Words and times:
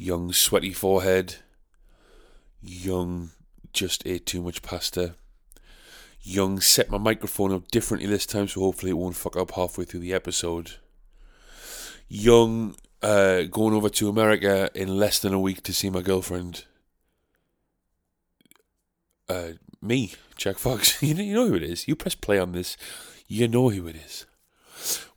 young 0.00 0.32
sweaty 0.32 0.72
forehead, 0.72 1.36
young 2.62 3.30
just 3.72 4.06
ate 4.06 4.24
too 4.24 4.40
much 4.40 4.62
pasta, 4.62 5.14
young 6.22 6.58
set 6.58 6.90
my 6.90 6.96
microphone 6.96 7.52
up 7.52 7.68
differently 7.68 8.08
this 8.08 8.24
time 8.24 8.48
so 8.48 8.60
hopefully 8.60 8.90
it 8.90 8.96
won't 8.96 9.14
fuck 9.14 9.36
up 9.36 9.52
halfway 9.52 9.84
through 9.84 10.00
the 10.00 10.14
episode, 10.14 10.76
young 12.08 12.74
uh, 13.02 13.42
going 13.42 13.74
over 13.74 13.90
to 13.90 14.08
America 14.08 14.70
in 14.74 14.96
less 14.96 15.18
than 15.18 15.34
a 15.34 15.40
week 15.40 15.62
to 15.62 15.72
see 15.74 15.90
my 15.90 16.00
girlfriend. 16.00 16.64
Uh, 19.28 19.52
me, 19.82 20.14
Jack 20.36 20.58
Fox. 20.58 21.00
you 21.02 21.14
know, 21.14 21.22
you 21.22 21.34
know 21.34 21.46
who 21.46 21.54
it 21.54 21.62
is. 21.62 21.86
You 21.86 21.94
press 21.94 22.14
play 22.14 22.38
on 22.38 22.52
this, 22.52 22.76
you 23.28 23.48
know 23.48 23.68
who 23.68 23.86
it 23.86 23.96
is. 23.96 24.24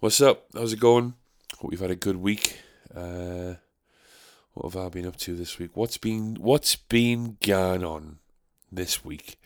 What's 0.02 0.20
up? 0.20 0.46
How's 0.54 0.74
it 0.74 0.80
going? 0.82 1.14
Hope 1.60 1.72
you've 1.72 1.80
had 1.80 1.90
a 1.90 1.96
good 1.96 2.18
week. 2.18 2.60
Uh, 2.94 3.56
what 4.54 4.74
have 4.74 4.86
I 4.86 4.90
been 4.90 5.08
up 5.08 5.18
to 5.18 5.36
this 5.36 5.58
week? 5.60 5.72
What's 5.76 5.98
been 5.98 6.36
What's 6.36 6.76
been 6.76 7.38
going 7.44 7.84
on 7.84 8.20
this 8.72 9.04
week? 9.04 9.38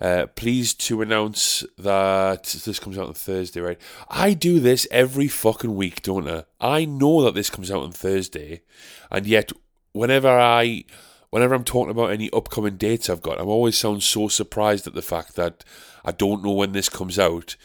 Uh, 0.00 0.26
pleased 0.26 0.80
to 0.80 1.02
announce 1.02 1.64
that 1.78 2.44
this 2.64 2.78
comes 2.78 2.98
out 2.98 3.08
on 3.08 3.14
Thursday, 3.14 3.60
right? 3.60 3.80
I 4.08 4.34
do 4.34 4.60
this 4.60 4.86
every 4.90 5.28
fucking 5.28 5.74
week, 5.74 6.02
don't 6.02 6.28
I? 6.28 6.44
I 6.60 6.84
know 6.84 7.22
that 7.22 7.34
this 7.34 7.50
comes 7.50 7.70
out 7.70 7.82
on 7.82 7.92
Thursday, 7.92 8.62
and 9.10 9.26
yet 9.26 9.52
whenever 9.92 10.28
I 10.28 10.84
whenever 11.30 11.54
I'm 11.54 11.64
talking 11.64 11.90
about 11.90 12.10
any 12.10 12.28
upcoming 12.30 12.76
dates 12.76 13.08
I've 13.08 13.22
got, 13.22 13.40
I'm 13.40 13.48
always 13.48 13.78
sound 13.78 14.02
so 14.02 14.28
surprised 14.28 14.86
at 14.86 14.94
the 14.94 15.02
fact 15.02 15.36
that 15.36 15.64
I 16.04 16.12
don't 16.12 16.44
know 16.44 16.52
when 16.52 16.72
this 16.72 16.88
comes 16.88 17.18
out, 17.18 17.56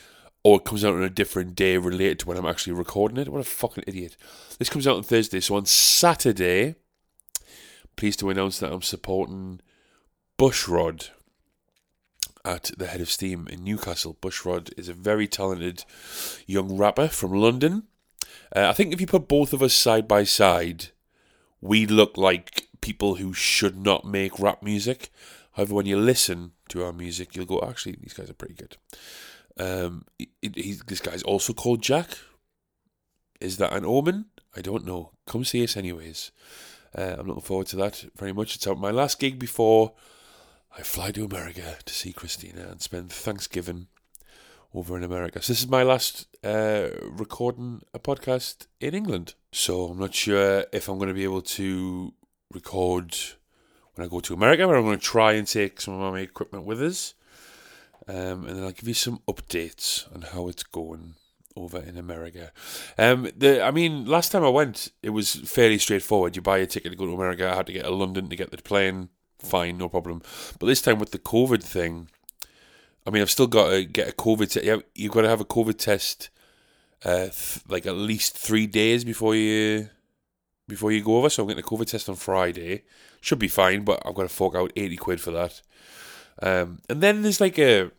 or 0.47 0.59
it 0.59 0.63
comes 0.63 0.85
out 0.85 0.93
on 0.93 1.03
a 1.03 1.09
different 1.09 1.55
day 1.55 1.75
related 1.75 2.19
to 2.19 2.25
when 2.25 2.37
I'm 2.37 2.45
actually 2.45 2.71
recording 2.71 3.17
it. 3.17 3.27
What 3.27 3.41
a 3.41 3.43
fucking 3.43 3.83
idiot! 3.85 4.15
This 4.57 4.69
comes 4.69 4.87
out 4.87 4.95
on 4.95 5.03
Thursday, 5.03 5.41
so 5.41 5.57
on 5.57 5.65
Saturday, 5.65 6.75
pleased 7.97 8.19
to 8.19 8.29
announce 8.29 8.57
that 8.59 8.71
I'm 8.71 8.81
supporting 8.81 9.59
Bushrod 10.39 11.09
at 12.45 12.71
the 12.77 12.87
head 12.87 13.01
of 13.01 13.11
steam 13.11 13.45
in 13.51 13.65
Newcastle. 13.65 14.15
Bushrod 14.21 14.71
is 14.77 14.87
a 14.87 14.93
very 14.93 15.27
talented 15.27 15.83
young 16.45 16.77
rapper 16.77 17.09
from 17.09 17.33
London. 17.33 17.83
Uh, 18.55 18.69
I 18.69 18.71
think 18.71 18.93
if 18.93 19.01
you 19.01 19.07
put 19.07 19.27
both 19.27 19.51
of 19.51 19.61
us 19.61 19.73
side 19.73 20.07
by 20.07 20.23
side, 20.23 20.91
we 21.59 21.85
look 21.85 22.15
like 22.15 22.69
people 22.79 23.15
who 23.15 23.33
should 23.33 23.77
not 23.77 24.05
make 24.05 24.39
rap 24.39 24.63
music. 24.63 25.09
However, 25.51 25.73
when 25.73 25.87
you 25.87 25.99
listen 25.99 26.53
to 26.69 26.85
our 26.85 26.93
music, 26.93 27.35
you'll 27.35 27.45
go, 27.45 27.61
actually, 27.67 27.97
these 27.99 28.13
guys 28.13 28.29
are 28.29 28.33
pretty 28.33 28.53
good. 28.53 28.77
Um, 29.59 30.05
he, 30.17 30.29
he, 30.41 30.77
this 30.85 30.99
guy's 30.99 31.23
also 31.23 31.53
called 31.53 31.81
Jack. 31.81 32.17
Is 33.39 33.57
that 33.57 33.73
an 33.73 33.85
omen? 33.85 34.25
I 34.55 34.61
don't 34.61 34.85
know. 34.85 35.11
Come 35.25 35.43
see 35.43 35.63
us 35.63 35.77
anyways. 35.77 36.31
Uh, 36.95 37.15
I'm 37.19 37.27
looking 37.27 37.43
forward 37.43 37.67
to 37.67 37.75
that 37.77 38.05
very 38.15 38.33
much. 38.33 38.55
It's 38.55 38.67
my 38.67 38.91
last 38.91 39.19
gig 39.19 39.37
before 39.37 39.93
I 40.77 40.81
fly 40.81 41.11
to 41.11 41.25
America 41.25 41.77
to 41.85 41.93
see 41.93 42.13
Christina 42.13 42.67
and 42.69 42.81
spend 42.81 43.11
Thanksgiving 43.11 43.87
over 44.73 44.97
in 44.97 45.03
America. 45.03 45.41
So 45.41 45.53
this 45.53 45.61
is 45.61 45.69
my 45.69 45.83
last 45.83 46.27
uh, 46.43 46.89
recording 47.01 47.81
a 47.93 47.99
podcast 47.99 48.67
in 48.79 48.93
England. 48.93 49.33
So 49.51 49.85
I'm 49.85 49.99
not 49.99 50.13
sure 50.13 50.65
if 50.71 50.87
I'm 50.87 50.97
going 50.97 51.09
to 51.09 51.13
be 51.13 51.23
able 51.23 51.41
to 51.41 52.13
record 52.53 53.15
when 53.95 54.05
I 54.05 54.09
go 54.09 54.19
to 54.19 54.33
America, 54.33 54.67
but 54.67 54.75
I'm 54.75 54.83
going 54.83 54.99
to 54.99 55.03
try 55.03 55.33
and 55.33 55.47
take 55.47 55.81
some 55.81 55.99
of 55.99 56.13
my 56.13 56.19
equipment 56.19 56.65
with 56.65 56.81
us. 56.81 57.13
Um, 58.07 58.45
and 58.45 58.55
then 58.55 58.63
I'll 58.63 58.71
give 58.71 58.87
you 58.87 58.93
some 58.93 59.19
updates 59.27 60.13
on 60.15 60.21
how 60.21 60.47
it's 60.47 60.63
going 60.63 61.15
over 61.57 61.79
in 61.79 61.97
America. 61.97 62.51
Um, 62.97 63.29
the 63.35 63.61
I 63.61 63.71
mean, 63.71 64.05
last 64.05 64.31
time 64.31 64.43
I 64.43 64.49
went, 64.49 64.91
it 65.03 65.09
was 65.09 65.35
fairly 65.35 65.77
straightforward. 65.77 66.35
You 66.35 66.41
buy 66.41 66.59
a 66.59 66.65
ticket 66.65 66.91
to 66.91 66.97
go 66.97 67.05
to 67.05 67.13
America. 67.13 67.49
I 67.49 67.55
had 67.55 67.67
to 67.67 67.73
get 67.73 67.85
a 67.85 67.91
London 67.91 68.29
to 68.29 68.35
get 68.35 68.51
the 68.51 68.57
plane. 68.57 69.09
Fine, 69.39 69.77
no 69.77 69.89
problem. 69.89 70.21
But 70.59 70.67
this 70.67 70.81
time 70.81 70.99
with 70.99 71.11
the 71.11 71.19
COVID 71.19 71.61
thing, 71.61 72.09
I 73.05 73.09
mean, 73.09 73.21
I've 73.21 73.31
still 73.31 73.47
got 73.47 73.71
to 73.71 73.85
get 73.85 74.09
a 74.09 74.13
COVID 74.13 74.51
test. 74.51 74.65
You 74.65 74.83
you've 74.95 75.11
got 75.11 75.21
to 75.21 75.29
have 75.29 75.41
a 75.41 75.45
COVID 75.45 75.77
test, 75.77 76.29
uh, 77.03 77.27
th- 77.27 77.59
like 77.67 77.85
at 77.85 77.95
least 77.95 78.37
three 78.37 78.67
days 78.67 79.03
before 79.03 79.35
you 79.35 79.89
before 80.67 80.91
you 80.91 81.03
go 81.03 81.17
over. 81.17 81.29
So 81.29 81.43
I'm 81.43 81.49
getting 81.49 81.63
a 81.63 81.67
COVID 81.67 81.87
test 81.87 82.07
on 82.09 82.15
Friday. 82.15 82.83
Should 83.19 83.39
be 83.39 83.47
fine, 83.47 83.83
but 83.83 84.01
I've 84.05 84.15
got 84.15 84.23
to 84.23 84.29
fork 84.29 84.55
out 84.55 84.71
eighty 84.75 84.95
quid 84.95 85.19
for 85.19 85.31
that. 85.31 85.61
Um, 86.41 86.79
and 86.87 87.01
then 87.01 87.23
there's 87.23 87.41
like 87.41 87.57
a 87.57 87.91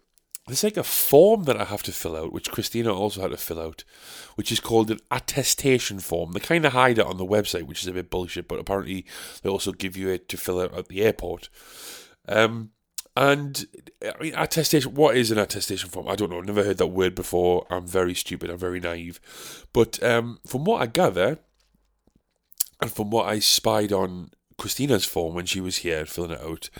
there's 0.48 0.64
like 0.64 0.76
a 0.76 0.82
form 0.82 1.44
that 1.44 1.60
I 1.60 1.64
have 1.64 1.82
to 1.84 1.92
fill 1.92 2.16
out, 2.16 2.32
which 2.32 2.50
Christina 2.50 2.92
also 2.92 3.20
had 3.20 3.30
to 3.30 3.36
fill 3.36 3.60
out, 3.60 3.84
which 4.34 4.50
is 4.50 4.60
called 4.60 4.90
an 4.90 4.98
attestation 5.10 6.00
form. 6.00 6.32
They 6.32 6.40
kind 6.40 6.64
of 6.64 6.72
hide 6.72 6.98
it 6.98 7.06
on 7.06 7.18
the 7.18 7.26
website, 7.26 7.64
which 7.64 7.82
is 7.82 7.86
a 7.86 7.92
bit 7.92 8.10
bullshit, 8.10 8.48
but 8.48 8.58
apparently 8.58 9.06
they 9.42 9.50
also 9.50 9.72
give 9.72 9.96
you 9.96 10.08
it 10.08 10.28
to 10.30 10.36
fill 10.36 10.60
out 10.60 10.76
at 10.76 10.88
the 10.88 11.02
airport. 11.02 11.48
Um, 12.26 12.70
and 13.16 13.66
I 14.02 14.22
mean, 14.22 14.34
attestation. 14.36 14.94
What 14.94 15.16
is 15.16 15.30
an 15.30 15.38
attestation 15.38 15.90
form? 15.90 16.08
I 16.08 16.14
don't 16.14 16.30
know. 16.30 16.38
I've 16.38 16.46
never 16.46 16.64
heard 16.64 16.78
that 16.78 16.86
word 16.86 17.14
before. 17.14 17.66
I'm 17.68 17.86
very 17.86 18.14
stupid. 18.14 18.48
I'm 18.48 18.58
very 18.58 18.80
naive. 18.80 19.20
But 19.72 20.02
um, 20.02 20.38
from 20.46 20.64
what 20.64 20.80
I 20.80 20.86
gather, 20.86 21.38
and 22.80 22.92
from 22.92 23.10
what 23.10 23.26
I 23.26 23.40
spied 23.40 23.92
on 23.92 24.30
Christina's 24.56 25.04
form 25.04 25.34
when 25.34 25.46
she 25.46 25.60
was 25.60 25.78
here 25.78 26.06
filling 26.06 26.30
it 26.30 26.40
out, 26.40 26.70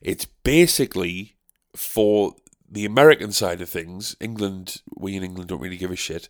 it's 0.00 0.24
basically 0.24 1.36
for 1.74 2.36
the 2.70 2.84
American 2.84 3.32
side 3.32 3.60
of 3.60 3.68
things. 3.68 4.16
England, 4.20 4.82
we 4.94 5.16
in 5.16 5.24
England 5.24 5.48
don't 5.48 5.60
really 5.60 5.76
give 5.76 5.90
a 5.90 5.96
shit, 5.96 6.28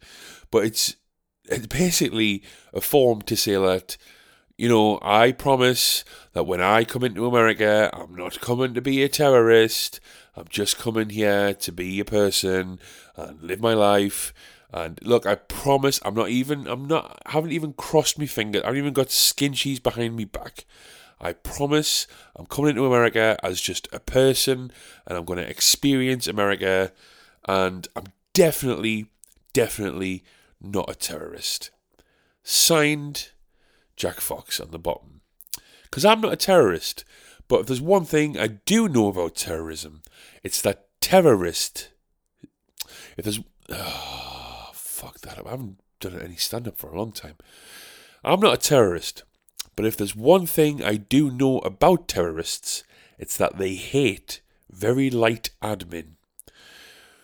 but 0.51 0.65
it's 0.65 0.97
it's 1.45 1.67
basically 1.67 2.43
a 2.73 2.81
form 2.81 3.23
to 3.23 3.37
say 3.37 3.55
that 3.55 3.97
you 4.57 4.69
know 4.69 4.99
I 5.03 5.33
promise 5.33 6.05
that 6.33 6.45
when 6.45 6.61
I 6.61 6.85
come 6.85 7.05
into 7.05 7.27
America, 7.27 7.91
I'm 7.93 8.15
not 8.15 8.41
coming 8.41 8.75
to 8.75 8.81
be 8.81 9.03
a 9.03 9.09
terrorist. 9.09 10.01
I'm 10.37 10.47
just 10.49 10.79
coming 10.79 11.11
here 11.11 11.55
to 11.55 11.73
be 11.73 11.99
a 11.99 12.05
person 12.05 12.79
and 13.17 13.43
live 13.43 13.61
my 13.61 13.75
life. 13.75 14.33
And 14.73 14.99
look, 15.03 15.27
I 15.27 15.35
promise 15.35 15.99
I'm 16.05 16.15
not 16.15 16.29
even 16.29 16.67
I'm 16.67 16.87
not 16.87 17.21
I 17.27 17.33
haven't 17.33 17.53
even 17.53 17.73
crossed 17.73 18.19
my 18.19 18.27
finger. 18.27 18.61
I 18.63 18.67
haven't 18.67 18.79
even 18.79 18.93
got 18.93 19.11
skin 19.11 19.55
cheese 19.55 19.81
behind 19.81 20.15
me 20.15 20.25
back. 20.25 20.65
I 21.21 21.33
promise 21.33 22.07
I'm 22.37 22.47
coming 22.47 22.71
into 22.71 22.87
America 22.87 23.39
as 23.43 23.61
just 23.61 23.89
a 23.93 24.01
person 24.01 24.71
and 25.07 25.19
I'm 25.19 25.25
going 25.25 25.39
to 25.39 25.49
experience 25.49 26.27
America 26.27 26.93
and 27.47 27.89
I'm 27.97 28.07
definitely, 28.33 29.07
definitely 29.53 30.25
not 30.61 30.91
a 30.91 30.95
terrorist. 30.95 31.71
Signed 32.43 33.31
Jack 33.97 34.21
Fox 34.21 34.61
on 34.61 34.71
the 34.71 34.79
bottom. 34.79 35.21
Because 35.85 36.05
I'm 36.05 36.21
not 36.21 36.33
a 36.33 36.37
terrorist, 36.37 37.05
but 37.49 37.61
if 37.61 37.67
there's 37.67 37.81
one 37.81 38.05
thing 38.05 38.39
I 38.39 38.47
do 38.47 38.89
know 38.89 39.09
about 39.09 39.35
terrorism, 39.35 40.03
it's 40.45 40.61
that 40.63 40.87
terrorist. 41.01 41.91
If 43.17 43.25
there's. 43.25 43.41
Oh, 43.71 44.71
fuck 44.73 45.21
that. 45.21 45.39
up. 45.39 45.47
I 45.47 45.51
haven't 45.51 45.81
done 45.99 46.21
any 46.21 46.37
stand 46.37 46.69
up 46.69 46.77
for 46.77 46.91
a 46.91 46.99
long 46.99 47.13
time. 47.13 47.37
I'm 48.23 48.41
not 48.41 48.55
a 48.55 48.59
terrorist, 48.59 49.25
but 49.79 49.87
if 49.87 49.97
there's 49.97 50.17
one 50.17 50.45
thing 50.45 50.83
I 50.83 50.97
do 50.97 51.31
know 51.31 51.61
about 51.61 52.09
terrorists, 52.09 52.83
it's 53.17 53.37
that 53.37 53.59
they 53.59 53.77
hate 53.77 54.41
very 54.69 55.09
light 55.09 55.51
admin. 55.63 56.15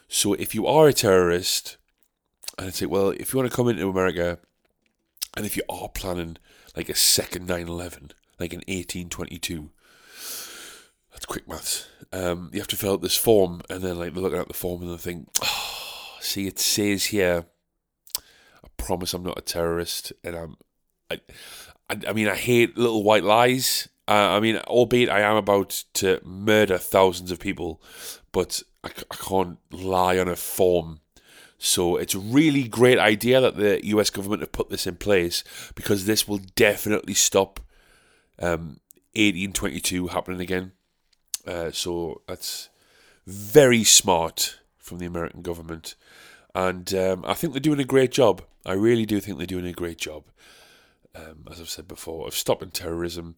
So 0.06 0.34
if 0.34 0.54
you 0.54 0.64
are 0.64 0.86
a 0.86 0.92
terrorist, 0.92 1.78
and 2.56 2.68
I'd 2.68 2.76
say, 2.76 2.86
well, 2.86 3.08
if 3.08 3.32
you 3.32 3.40
want 3.40 3.50
to 3.50 3.56
come 3.56 3.66
into 3.66 3.88
America, 3.88 4.38
and 5.36 5.44
if 5.44 5.56
you 5.56 5.64
are 5.68 5.88
planning 5.88 6.36
like 6.76 6.88
a 6.88 6.94
second 6.94 7.48
9 7.48 7.66
11, 7.66 8.12
like 8.38 8.52
in 8.52 8.60
1822, 8.68 9.70
that's 11.10 11.26
quick 11.26 11.48
maths. 11.48 11.88
Um, 12.12 12.50
you 12.52 12.60
have 12.60 12.68
to 12.68 12.76
fill 12.76 12.92
out 12.92 13.02
this 13.02 13.16
form, 13.16 13.62
and 13.68 13.82
then 13.82 13.98
like 13.98 14.14
they're 14.14 14.22
looking 14.22 14.38
at 14.38 14.46
the 14.46 14.54
form 14.54 14.82
and 14.82 14.92
they 14.92 14.96
think, 14.96 15.28
oh, 15.42 16.18
see, 16.20 16.46
it 16.46 16.60
says 16.60 17.06
here, 17.06 17.46
I 18.16 18.68
promise 18.76 19.12
I'm 19.12 19.24
not 19.24 19.38
a 19.38 19.42
terrorist, 19.42 20.12
and 20.22 20.36
I'm, 20.36 20.56
I, 21.10 21.18
I, 21.90 22.00
I 22.08 22.12
mean, 22.12 22.28
I 22.28 22.36
hate 22.36 22.76
little 22.76 23.02
white 23.02 23.24
lies. 23.24 23.88
Uh, 24.06 24.12
I 24.12 24.40
mean, 24.40 24.58
albeit 24.58 25.08
I 25.08 25.20
am 25.20 25.36
about 25.36 25.84
to 25.94 26.20
murder 26.24 26.76
thousands 26.78 27.30
of 27.30 27.40
people, 27.40 27.80
but 28.32 28.62
I, 28.82 28.90
I 29.10 29.14
can't 29.16 29.58
lie 29.72 30.18
on 30.18 30.28
a 30.28 30.36
form. 30.36 31.00
So 31.58 31.96
it's 31.96 32.14
a 32.14 32.18
really 32.18 32.64
great 32.64 32.98
idea 32.98 33.40
that 33.40 33.56
the 33.56 33.84
US 33.86 34.10
government 34.10 34.42
have 34.42 34.52
put 34.52 34.68
this 34.68 34.86
in 34.86 34.96
place 34.96 35.42
because 35.74 36.04
this 36.04 36.28
will 36.28 36.40
definitely 36.56 37.14
stop 37.14 37.60
um, 38.38 38.80
1822 39.14 40.08
happening 40.08 40.40
again. 40.40 40.72
Uh, 41.46 41.70
so 41.70 42.22
that's 42.26 42.68
very 43.26 43.84
smart 43.84 44.58
from 44.76 44.98
the 44.98 45.06
American 45.06 45.42
government. 45.42 45.94
And 46.54 46.92
um, 46.94 47.24
I 47.26 47.34
think 47.34 47.52
they're 47.52 47.60
doing 47.60 47.80
a 47.80 47.84
great 47.84 48.12
job. 48.12 48.42
I 48.66 48.72
really 48.72 49.06
do 49.06 49.20
think 49.20 49.38
they're 49.38 49.46
doing 49.46 49.66
a 49.66 49.72
great 49.72 49.98
job, 49.98 50.24
um, 51.14 51.46
as 51.50 51.60
I've 51.60 51.68
said 51.68 51.88
before, 51.88 52.26
of 52.26 52.34
stopping 52.34 52.70
terrorism 52.70 53.36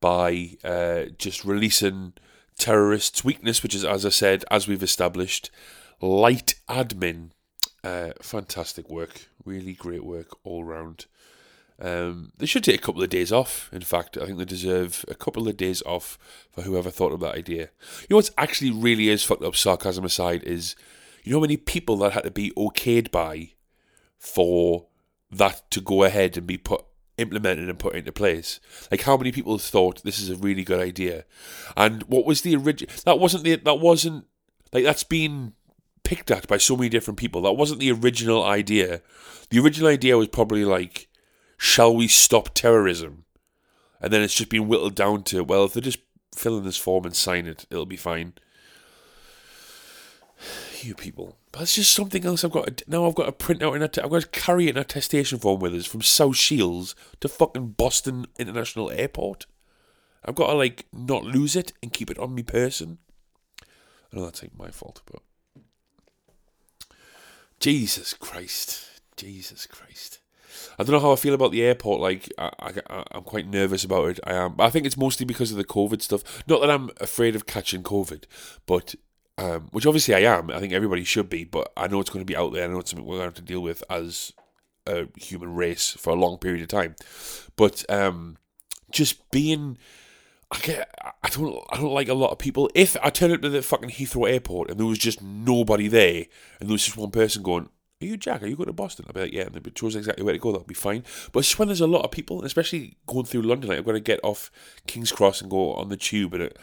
by 0.00 0.56
uh, 0.62 1.04
just 1.18 1.44
releasing 1.44 2.14
terrorists' 2.58 3.24
weakness, 3.24 3.62
which 3.62 3.74
is, 3.74 3.84
as 3.84 4.04
I 4.04 4.10
said, 4.10 4.44
as 4.50 4.68
we've 4.68 4.82
established, 4.82 5.50
light 6.00 6.54
admin. 6.68 7.30
Uh, 7.82 8.12
fantastic 8.22 8.88
work, 8.88 9.28
really 9.44 9.74
great 9.74 10.04
work 10.04 10.36
all 10.42 10.64
round. 10.64 11.06
Um, 11.80 12.32
they 12.38 12.46
should 12.46 12.64
take 12.64 12.80
a 12.80 12.82
couple 12.82 13.02
of 13.02 13.10
days 13.10 13.32
off. 13.32 13.68
In 13.72 13.82
fact, 13.82 14.16
I 14.16 14.26
think 14.26 14.38
they 14.38 14.44
deserve 14.44 15.04
a 15.08 15.14
couple 15.14 15.48
of 15.48 15.56
days 15.56 15.82
off 15.82 16.18
for 16.50 16.62
whoever 16.62 16.90
thought 16.90 17.12
of 17.12 17.20
that 17.20 17.34
idea. 17.34 17.70
You 18.00 18.06
know 18.10 18.16
what's 18.16 18.30
actually 18.38 18.70
really 18.70 19.08
is 19.08 19.24
fucked 19.24 19.42
up, 19.42 19.56
sarcasm 19.56 20.04
aside, 20.04 20.44
is 20.44 20.76
you 21.24 21.32
know 21.32 21.38
how 21.38 21.42
many 21.42 21.56
people 21.56 21.96
that 21.98 22.12
had 22.12 22.24
to 22.24 22.30
be 22.30 22.52
okayed 22.52 23.10
by 23.10 23.50
for 24.18 24.86
that 25.30 25.68
to 25.72 25.80
go 25.80 26.04
ahead 26.04 26.36
and 26.36 26.46
be 26.46 26.56
put 26.56 26.84
implemented 27.18 27.68
and 27.68 27.78
put 27.78 27.94
into 27.94 28.12
place. 28.12 28.60
Like 28.90 29.02
how 29.02 29.16
many 29.16 29.32
people 29.32 29.58
thought 29.58 30.02
this 30.02 30.18
is 30.18 30.30
a 30.30 30.36
really 30.36 30.64
good 30.64 30.80
idea, 30.80 31.24
and 31.76 32.02
what 32.04 32.26
was 32.26 32.42
the 32.42 32.56
original? 32.56 32.94
That 33.04 33.18
wasn't 33.18 33.44
the 33.44 33.56
that 33.56 33.80
wasn't 33.80 34.26
like 34.72 34.84
that's 34.84 35.04
been 35.04 35.54
picked 36.02 36.30
at 36.30 36.46
by 36.46 36.58
so 36.58 36.76
many 36.76 36.88
different 36.88 37.18
people. 37.18 37.42
That 37.42 37.52
wasn't 37.52 37.80
the 37.80 37.92
original 37.92 38.44
idea. 38.44 39.00
The 39.50 39.58
original 39.58 39.88
idea 39.88 40.18
was 40.18 40.28
probably 40.28 40.64
like, 40.64 41.08
shall 41.56 41.94
we 41.94 42.08
stop 42.08 42.54
terrorism? 42.54 43.24
And 44.00 44.12
then 44.12 44.22
it's 44.22 44.34
just 44.34 44.50
been 44.50 44.68
whittled 44.68 44.94
down 44.94 45.22
to 45.24 45.44
well, 45.44 45.64
if 45.64 45.74
they 45.74 45.80
just 45.80 46.00
fill 46.34 46.58
in 46.58 46.64
this 46.64 46.76
form 46.76 47.04
and 47.04 47.14
sign 47.14 47.46
it, 47.46 47.64
it'll 47.70 47.86
be 47.86 47.96
fine 47.96 48.34
you 50.84 50.94
people. 50.94 51.38
But 51.52 51.62
it's 51.62 51.74
just 51.74 51.92
something 51.92 52.24
else 52.24 52.44
I've 52.44 52.50
got 52.50 52.78
to, 52.78 52.84
now 52.86 53.06
I've 53.06 53.14
got 53.14 53.26
to 53.26 53.32
print 53.32 53.62
out 53.62 53.74
and 53.74 53.84
I've 53.84 53.92
got 53.92 54.22
to 54.22 54.28
carry 54.28 54.68
an 54.68 54.76
attestation 54.76 55.38
form 55.38 55.60
with 55.60 55.74
us 55.74 55.86
from 55.86 56.02
South 56.02 56.36
Shields 56.36 56.94
to 57.20 57.28
fucking 57.28 57.68
Boston 57.68 58.26
International 58.38 58.90
Airport. 58.90 59.46
I've 60.24 60.34
got 60.34 60.48
to 60.48 60.54
like 60.54 60.86
not 60.92 61.24
lose 61.24 61.54
it 61.56 61.72
and 61.82 61.92
keep 61.92 62.10
it 62.10 62.18
on 62.18 62.34
me 62.34 62.42
person. 62.42 62.98
I 63.62 64.16
know 64.16 64.24
that's 64.24 64.42
like 64.42 64.56
my 64.56 64.70
fault, 64.70 65.02
but 65.10 65.20
Jesus 67.60 68.14
Christ, 68.14 69.00
Jesus 69.16 69.66
Christ. 69.66 70.20
I 70.78 70.82
don't 70.82 70.92
know 70.92 71.00
how 71.00 71.12
I 71.12 71.16
feel 71.16 71.34
about 71.34 71.52
the 71.52 71.62
airport. 71.62 72.00
Like 72.00 72.32
I, 72.38 72.50
I, 72.88 73.04
I'm 73.12 73.24
quite 73.24 73.48
nervous 73.48 73.84
about 73.84 74.10
it. 74.10 74.20
I 74.24 74.34
am. 74.34 74.54
I 74.58 74.70
think 74.70 74.86
it's 74.86 74.96
mostly 74.96 75.26
because 75.26 75.50
of 75.50 75.56
the 75.56 75.64
COVID 75.64 76.00
stuff. 76.00 76.44
Not 76.46 76.60
that 76.60 76.70
I'm 76.70 76.90
afraid 77.00 77.34
of 77.34 77.46
catching 77.46 77.82
COVID, 77.82 78.24
but 78.66 78.94
um, 79.36 79.68
which 79.72 79.86
obviously 79.86 80.14
I 80.14 80.20
am. 80.20 80.50
I 80.50 80.60
think 80.60 80.72
everybody 80.72 81.04
should 81.04 81.28
be, 81.28 81.44
but 81.44 81.72
I 81.76 81.88
know 81.88 82.00
it's 82.00 82.10
going 82.10 82.24
to 82.24 82.30
be 82.30 82.36
out 82.36 82.52
there. 82.52 82.64
I 82.64 82.72
know 82.72 82.78
it's 82.78 82.90
something 82.90 83.06
we're 83.06 83.16
going 83.16 83.30
to 83.30 83.36
have 83.36 83.46
to 83.46 83.52
deal 83.52 83.60
with 83.60 83.82
as 83.90 84.32
a 84.86 85.08
human 85.16 85.54
race 85.54 85.90
for 85.90 86.10
a 86.10 86.16
long 86.16 86.38
period 86.38 86.62
of 86.62 86.68
time. 86.68 86.94
But 87.56 87.84
um, 87.90 88.36
just 88.92 89.28
being, 89.30 89.78
I 90.52 90.58
get, 90.58 90.94
I 91.22 91.28
don't, 91.30 91.58
I 91.70 91.76
don't 91.76 91.92
like 91.92 92.08
a 92.08 92.14
lot 92.14 92.30
of 92.30 92.38
people. 92.38 92.70
If 92.74 92.96
I 93.02 93.10
turn 93.10 93.32
up 93.32 93.42
to 93.42 93.48
the 93.48 93.62
fucking 93.62 93.90
Heathrow 93.90 94.30
Airport 94.30 94.70
and 94.70 94.78
there 94.78 94.86
was 94.86 94.98
just 94.98 95.20
nobody 95.20 95.88
there, 95.88 96.26
and 96.60 96.68
there 96.68 96.74
was 96.74 96.84
just 96.84 96.96
one 96.96 97.10
person 97.10 97.42
going, 97.42 97.68
"Are 98.02 98.06
you 98.06 98.16
Jack? 98.16 98.42
Are 98.42 98.46
you 98.46 98.56
going 98.56 98.68
to 98.68 98.72
Boston?" 98.72 99.06
I'd 99.08 99.14
be 99.14 99.20
like, 99.22 99.32
"Yeah," 99.32 99.44
and 99.44 99.54
they 99.54 99.70
chose 99.70 99.96
exactly 99.96 100.24
where 100.24 100.34
to 100.34 100.38
go. 100.38 100.52
That'll 100.52 100.66
be 100.66 100.74
fine. 100.74 101.02
But 101.32 101.40
it's 101.40 101.48
just 101.48 101.58
when 101.58 101.68
there's 101.68 101.80
a 101.80 101.88
lot 101.88 102.04
of 102.04 102.12
people, 102.12 102.44
especially 102.44 102.96
going 103.06 103.26
through 103.26 103.42
London, 103.42 103.70
like 103.70 103.78
I've 103.78 103.84
got 103.84 103.92
to 103.92 104.00
get 104.00 104.20
off 104.22 104.50
King's 104.86 105.10
Cross 105.10 105.40
and 105.40 105.50
go 105.50 105.72
on 105.74 105.88
the 105.88 105.96
tube, 105.96 106.34
and 106.34 106.44
it 106.44 106.58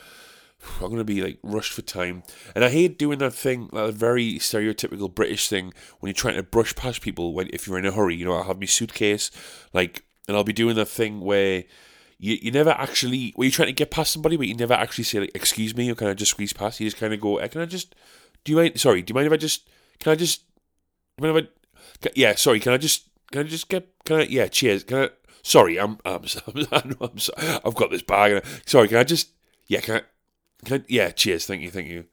I'm 0.81 0.95
to 0.95 1.03
be 1.03 1.21
like 1.21 1.39
rushed 1.43 1.73
for 1.73 1.81
time. 1.81 2.23
And 2.55 2.63
I 2.63 2.69
hate 2.69 2.99
doing 2.99 3.19
that 3.19 3.33
thing, 3.33 3.69
that 3.73 3.93
very 3.93 4.35
stereotypical 4.35 5.13
British 5.13 5.49
thing 5.49 5.73
when 5.99 6.09
you're 6.09 6.13
trying 6.13 6.35
to 6.35 6.43
brush 6.43 6.75
past 6.75 7.01
people 7.01 7.33
when 7.33 7.49
if 7.51 7.67
you're 7.67 7.79
in 7.79 7.85
a 7.85 7.91
hurry. 7.91 8.15
You 8.15 8.25
know, 8.25 8.33
I'll 8.33 8.43
have 8.43 8.59
my 8.59 8.65
suitcase, 8.65 9.31
like, 9.73 10.03
and 10.27 10.37
I'll 10.37 10.43
be 10.43 10.53
doing 10.53 10.75
that 10.75 10.87
thing 10.87 11.21
where 11.21 11.63
you, 12.21 12.37
you 12.39 12.51
never 12.51 12.69
actually, 12.69 13.33
where 13.35 13.45
you're 13.45 13.51
trying 13.51 13.69
to 13.69 13.73
get 13.73 13.89
past 13.89 14.13
somebody, 14.13 14.37
but 14.37 14.47
you 14.47 14.55
never 14.55 14.75
actually 14.75 15.05
say, 15.05 15.19
like, 15.19 15.31
excuse 15.33 15.75
me, 15.75 15.89
or 15.89 15.95
can 15.95 16.07
I 16.07 16.13
just 16.13 16.31
squeeze 16.31 16.53
past? 16.53 16.79
You 16.79 16.85
just 16.85 16.97
kind 16.97 17.13
of 17.13 17.19
go, 17.19 17.37
eh, 17.37 17.47
can 17.47 17.61
I 17.61 17.65
just, 17.65 17.95
do 18.43 18.51
you 18.51 18.57
mind, 18.57 18.79
sorry, 18.79 19.01
do 19.01 19.11
you 19.11 19.15
mind 19.15 19.25
if 19.25 19.33
I 19.33 19.37
just, 19.37 19.67
can 19.99 20.11
I 20.11 20.15
just, 20.15 20.45
do 21.17 21.27
you 21.27 21.33
mind 21.33 21.47
if 21.47 22.05
I, 22.05 22.09
yeah, 22.15 22.35
sorry, 22.35 22.59
can 22.59 22.73
I 22.73 22.77
just, 22.77 23.09
can 23.31 23.41
I 23.41 23.43
just 23.43 23.69
get, 23.69 23.87
can 24.05 24.17
I, 24.17 24.23
yeah, 24.23 24.47
cheers, 24.47 24.83
can 24.83 24.97
I, 24.99 25.09
sorry, 25.41 25.79
I'm, 25.79 25.97
I'm, 26.05 26.23
I'm, 26.47 26.67
I'm, 26.71 26.95
I'm 27.01 27.17
sorry, 27.17 27.59
I've 27.65 27.75
got 27.75 27.89
this 27.89 28.03
bag, 28.03 28.45
sorry, 28.67 28.87
can 28.87 28.97
I 28.97 29.03
just, 29.03 29.29
yeah, 29.67 29.79
can 29.79 29.95
I, 29.95 30.01
I, 30.69 30.83
yeah, 30.87 31.11
cheers. 31.11 31.45
Thank 31.45 31.61
you, 31.61 31.71
thank 31.71 31.87
you. 31.87 32.05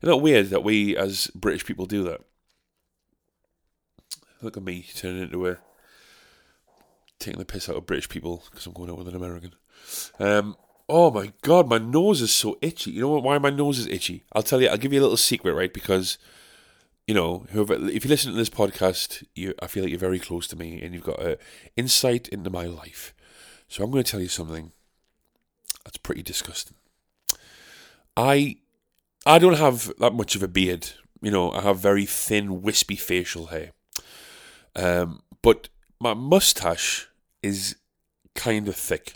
Isn't 0.00 0.10
that 0.10 0.16
weird 0.16 0.50
that 0.50 0.64
we 0.64 0.96
as 0.96 1.28
British 1.34 1.64
people 1.64 1.86
do 1.86 2.02
that? 2.04 2.20
Look 4.40 4.56
at 4.56 4.62
me 4.64 4.86
turning 4.96 5.22
into 5.22 5.46
a 5.46 5.58
taking 7.18 7.38
the 7.38 7.44
piss 7.44 7.68
out 7.68 7.76
of 7.76 7.86
British 7.86 8.08
people 8.08 8.42
because 8.50 8.66
I'm 8.66 8.72
going 8.72 8.90
out 8.90 8.98
with 8.98 9.08
an 9.08 9.14
American. 9.14 9.52
Um, 10.18 10.56
oh 10.88 11.10
my 11.12 11.32
god, 11.42 11.68
my 11.68 11.78
nose 11.78 12.20
is 12.20 12.34
so 12.34 12.58
itchy. 12.60 12.90
You 12.90 13.02
know 13.02 13.18
why 13.20 13.38
my 13.38 13.50
nose 13.50 13.78
is 13.78 13.86
itchy? 13.86 14.24
I'll 14.32 14.42
tell 14.42 14.60
you. 14.60 14.68
I'll 14.68 14.76
give 14.76 14.92
you 14.92 15.00
a 15.00 15.02
little 15.02 15.16
secret, 15.16 15.54
right? 15.54 15.72
Because 15.72 16.18
you 17.06 17.14
know, 17.14 17.46
whoever, 17.50 17.74
if 17.74 18.04
you 18.04 18.08
listen 18.08 18.32
to 18.32 18.38
this 18.38 18.50
podcast, 18.50 19.24
you, 19.34 19.54
I 19.60 19.66
feel 19.66 19.82
like 19.82 19.90
you're 19.90 19.98
very 19.98 20.20
close 20.20 20.46
to 20.48 20.56
me 20.56 20.80
and 20.80 20.94
you've 20.94 21.04
got 21.04 21.20
an 21.20 21.36
insight 21.76 22.28
into 22.28 22.50
my 22.50 22.66
life. 22.66 23.12
So 23.68 23.82
I'm 23.82 23.90
going 23.90 24.04
to 24.04 24.10
tell 24.10 24.20
you 24.20 24.28
something 24.28 24.72
that's 25.84 25.96
pretty 25.96 26.22
disgusting. 26.22 26.76
I 28.16 28.56
I 29.24 29.38
don't 29.38 29.58
have 29.58 29.92
that 29.98 30.14
much 30.14 30.34
of 30.34 30.42
a 30.42 30.48
beard. 30.48 30.90
You 31.20 31.30
know, 31.30 31.52
I 31.52 31.60
have 31.60 31.78
very 31.78 32.06
thin, 32.06 32.62
wispy 32.62 32.96
facial 32.96 33.46
hair. 33.46 33.70
Um, 34.74 35.22
but 35.42 35.68
my 36.00 36.14
mustache 36.14 37.08
is 37.42 37.76
kind 38.34 38.66
of 38.68 38.76
thick. 38.76 39.14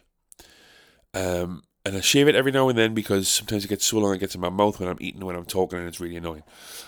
Um, 1.15 1.63
and 1.85 1.97
I 1.97 2.01
shave 2.01 2.29
it 2.29 2.35
every 2.35 2.53
now 2.53 2.69
and 2.69 2.77
then 2.77 2.95
because 2.95 3.29
sometimes 3.29 3.65
it 3.65 3.69
gets 3.69 3.85
so 3.85 3.99
long 3.99 4.15
it 4.15 4.19
gets 4.19 4.35
in 4.35 4.41
my 4.41 4.51
mouth 4.51 4.81
when 4.81 4.89
I'm 4.89 4.99
eating, 5.01 5.25
when 5.25 5.37
I'm 5.37 5.45
talking, 5.45 5.79
and 5.79 5.89
it's 5.89 6.01
really 6.01 6.17
annoying. 6.17 6.43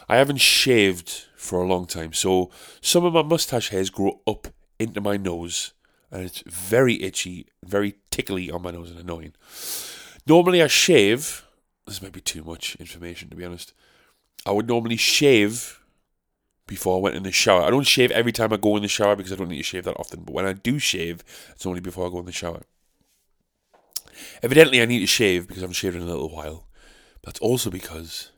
I 0.09 0.17
haven't 0.17 0.39
shaved 0.39 1.27
for 1.37 1.63
a 1.63 1.67
long 1.67 1.87
time, 1.87 2.13
so 2.13 2.51
some 2.81 3.05
of 3.05 3.13
my 3.13 3.23
mustache 3.23 3.69
hairs 3.69 3.91
grow 3.91 4.21
up 4.27 4.49
into 4.79 5.01
my 5.01 5.17
nose, 5.17 5.73
and 6.11 6.25
it's 6.25 6.43
very 6.47 7.01
itchy, 7.03 7.47
very 7.65 7.95
tickly 8.11 8.51
on 8.51 8.63
my 8.63 8.73
nose 8.73 8.91
and 8.91 8.99
annoying. 8.99 9.35
Normally, 10.27 10.63
I 10.63 10.67
shave 10.67 11.45
this 11.88 12.02
might 12.02 12.12
be 12.12 12.21
too 12.21 12.45
much 12.45 12.76
information 12.76 13.28
to 13.30 13.37
be 13.37 13.45
honest. 13.45 13.73
I 14.47 14.52
would 14.52 14.68
normally 14.68 14.97
shave 14.97 15.80
before 16.66 16.97
I 16.99 17.00
went 17.00 17.16
in 17.16 17.23
the 17.25 17.33
shower. 17.33 17.62
I 17.62 17.71
don't 17.71 17.87
shave 17.87 18.11
every 18.12 18.30
time 18.30 18.52
I 18.52 18.57
go 18.57 18.76
in 18.76 18.83
the 18.83 18.88
shower 18.88 19.16
because 19.16 19.33
I 19.33 19.37
don't 19.37 19.49
need 19.49 19.57
to 19.57 19.62
shave 19.62 19.85
that 19.85 19.99
often. 19.99 20.23
But 20.23 20.35
when 20.35 20.47
I 20.47 20.52
do 20.52 20.78
shave, 20.78 21.25
it's 21.50 21.66
only 21.66 21.80
before 21.80 22.07
I 22.07 22.11
go 22.11 22.21
in 22.21 22.26
the 22.26 22.33
shower. 22.33 22.62
Evidently, 24.42 24.80
I 24.80 24.85
need 24.85 25.00
to 25.00 25.07
shave 25.07 25.49
because 25.49 25.62
I 25.62 25.64
haven't 25.64 25.75
shaved 25.75 25.97
in 25.97 26.02
a 26.02 26.07
little 26.07 26.28
while. 26.28 26.66
But 27.23 27.35
that's 27.35 27.40
also 27.40 27.71
because 27.71 28.30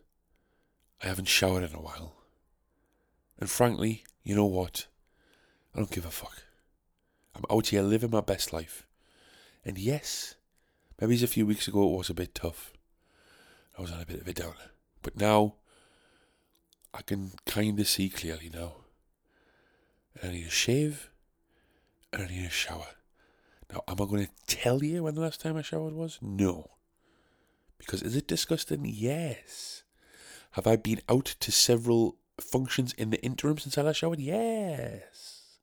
I 1.02 1.08
haven't 1.08 1.28
showered 1.28 1.64
in 1.64 1.74
a 1.74 1.80
while. 1.80 2.14
And 3.38 3.50
frankly, 3.50 4.04
you 4.22 4.34
know 4.34 4.46
what? 4.46 4.86
I 5.74 5.78
don't 5.78 5.90
give 5.90 6.06
a 6.06 6.10
fuck. 6.10 6.42
I'm 7.34 7.44
out 7.50 7.68
here 7.68 7.82
living 7.82 8.10
my 8.10 8.20
best 8.20 8.52
life. 8.52 8.86
And 9.64 9.78
yes, 9.78 10.34
maybe 11.00 11.22
a 11.22 11.26
few 11.26 11.46
weeks 11.46 11.68
ago 11.68 11.82
it 11.82 11.96
was 11.96 12.10
a 12.10 12.14
bit 12.14 12.34
tough. 12.34 12.72
I 13.80 13.82
was 13.82 13.92
on 13.92 14.02
a 14.02 14.04
bit 14.04 14.20
of 14.20 14.28
a 14.28 14.34
downer. 14.34 14.72
But 15.00 15.16
now 15.16 15.54
I 16.92 17.00
can 17.00 17.32
kind 17.46 17.80
of 17.80 17.88
see 17.88 18.10
clearly 18.10 18.50
now. 18.52 18.74
And 20.20 20.30
I 20.30 20.34
need 20.34 20.48
a 20.48 20.50
shave 20.50 21.08
and 22.12 22.22
I 22.22 22.26
need 22.26 22.44
a 22.44 22.50
shower. 22.50 22.88
Now, 23.72 23.82
am 23.88 23.94
I 23.94 24.04
going 24.04 24.26
to 24.26 24.30
tell 24.46 24.84
you 24.84 25.04
when 25.04 25.14
the 25.14 25.22
last 25.22 25.40
time 25.40 25.56
I 25.56 25.62
showered 25.62 25.94
was? 25.94 26.18
No. 26.20 26.72
Because 27.78 28.02
is 28.02 28.14
it 28.14 28.26
disgusting? 28.26 28.84
Yes. 28.84 29.82
Have 30.52 30.66
I 30.66 30.76
been 30.76 31.00
out 31.08 31.36
to 31.40 31.50
several 31.50 32.16
functions 32.38 32.92
in 32.98 33.08
the 33.08 33.22
interim 33.22 33.56
since 33.56 33.78
I 33.78 33.82
last 33.82 33.96
showered? 33.96 34.20
Yes. 34.20 35.56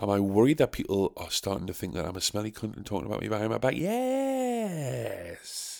Am 0.00 0.08
I 0.08 0.18
worried 0.18 0.56
that 0.58 0.72
people 0.72 1.12
are 1.18 1.30
starting 1.30 1.66
to 1.66 1.74
think 1.74 1.92
that 1.92 2.06
I'm 2.06 2.16
a 2.16 2.22
smelly 2.22 2.52
cunt 2.52 2.74
and 2.74 2.86
talking 2.86 3.06
about 3.06 3.20
me 3.20 3.28
behind 3.28 3.50
my 3.50 3.58
back? 3.58 3.74
Yes. 3.76 5.73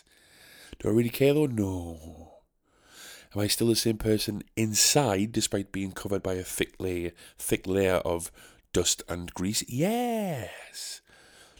Do 0.78 0.88
I 0.88 0.93
really 0.93 1.11
care 1.11 1.35
though? 1.35 1.47
No. 1.47 2.31
Am 3.35 3.40
I 3.40 3.47
still 3.49 3.69
the 3.69 3.76
same 3.76 3.99
person 3.99 4.43
inside 4.57 5.33
despite 5.33 5.73
being 5.73 5.93
covered 5.93 6.23
by 6.23 6.35
a 6.35 6.45
thick 6.45 6.75
layer, 6.78 7.11
thick 7.37 7.66
layer 7.66 7.97
of 7.97 8.31
dust 8.73 9.02
and 9.09 9.33
grease? 9.35 9.64
Yes. 9.69 11.00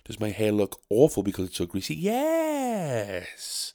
Does 0.05 0.21
my 0.21 0.31
hair 0.31 0.53
look 0.53 0.81
awful 0.91 1.23
because 1.23 1.49
it's 1.49 1.57
so 1.57 1.67
greasy? 1.67 1.95
Yes. 1.95 3.73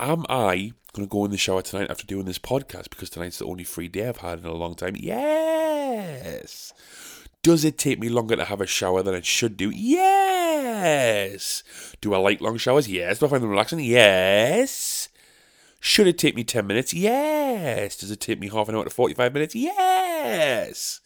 Am 0.00 0.24
I 0.28 0.72
going 0.92 1.06
to 1.06 1.10
go 1.10 1.24
in 1.24 1.30
the 1.30 1.36
shower 1.36 1.62
tonight 1.62 1.90
after 1.90 2.06
doing 2.06 2.24
this 2.24 2.38
podcast 2.38 2.90
because 2.90 3.10
tonight's 3.10 3.38
the 3.38 3.44
only 3.44 3.64
free 3.64 3.88
day 3.88 4.08
I've 4.08 4.16
had 4.18 4.40
in 4.40 4.46
a 4.46 4.52
long 4.52 4.74
time? 4.74 4.96
Yes. 4.96 6.72
Does 7.42 7.64
it 7.64 7.78
take 7.78 8.00
me 8.00 8.08
longer 8.08 8.34
to 8.34 8.44
have 8.44 8.60
a 8.60 8.66
shower 8.66 9.02
than 9.02 9.14
it 9.14 9.26
should 9.26 9.56
do? 9.56 9.70
Yes. 9.70 10.35
Yes. 10.82 11.62
Do 12.00 12.14
I 12.14 12.18
like 12.18 12.40
long 12.40 12.56
showers? 12.56 12.88
Yes. 12.88 13.18
Do 13.18 13.26
I 13.26 13.28
find 13.28 13.42
them 13.42 13.50
relaxing? 13.50 13.80
Yes. 13.80 15.08
Should 15.80 16.06
it 16.06 16.18
take 16.18 16.34
me 16.34 16.44
10 16.44 16.66
minutes? 16.66 16.92
Yes. 16.92 17.96
Does 17.96 18.10
it 18.10 18.20
take 18.20 18.40
me 18.40 18.48
half 18.48 18.68
an 18.68 18.74
hour 18.74 18.84
to 18.84 18.90
45 18.90 19.32
minutes? 19.32 19.54
Yes. 19.54 21.00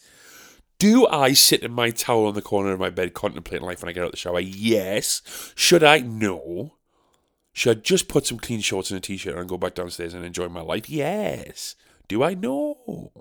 Do 0.78 1.06
I 1.06 1.34
sit 1.34 1.62
in 1.62 1.72
my 1.72 1.90
towel 1.90 2.26
on 2.26 2.34
the 2.34 2.42
corner 2.42 2.72
of 2.72 2.80
my 2.80 2.90
bed 2.90 3.12
contemplating 3.12 3.66
life 3.66 3.82
when 3.82 3.90
I 3.90 3.92
get 3.92 4.02
out 4.02 4.06
of 4.06 4.12
the 4.12 4.16
shower? 4.16 4.40
Yes. 4.40 5.22
Should 5.54 5.84
I? 5.84 5.98
No. 5.98 6.74
Should 7.52 7.78
I 7.78 7.80
just 7.80 8.08
put 8.08 8.26
some 8.26 8.38
clean 8.38 8.60
shorts 8.60 8.90
and 8.90 8.98
a 8.98 9.00
t 9.00 9.16
shirt 9.16 9.36
and 9.36 9.48
go 9.48 9.58
back 9.58 9.74
downstairs 9.74 10.14
and 10.14 10.24
enjoy 10.24 10.48
my 10.48 10.62
life? 10.62 10.88
Yes. 10.88 11.76
Do 12.08 12.22
I? 12.22 12.34
No. 12.34 13.12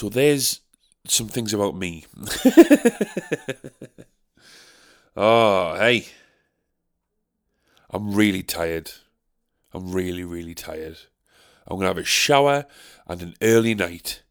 So 0.00 0.08
there's 0.08 0.62
some 1.06 1.28
things 1.28 1.52
about 1.52 1.76
me. 1.76 2.06
oh, 5.14 5.74
hey. 5.74 6.06
I'm 7.90 8.14
really 8.14 8.42
tired. 8.42 8.92
I'm 9.74 9.92
really, 9.92 10.24
really 10.24 10.54
tired. 10.54 10.96
I'm 11.66 11.76
going 11.76 11.82
to 11.82 11.88
have 11.88 11.98
a 11.98 12.04
shower 12.04 12.64
and 13.08 13.20
an 13.20 13.34
early 13.42 13.74
night. 13.74 14.22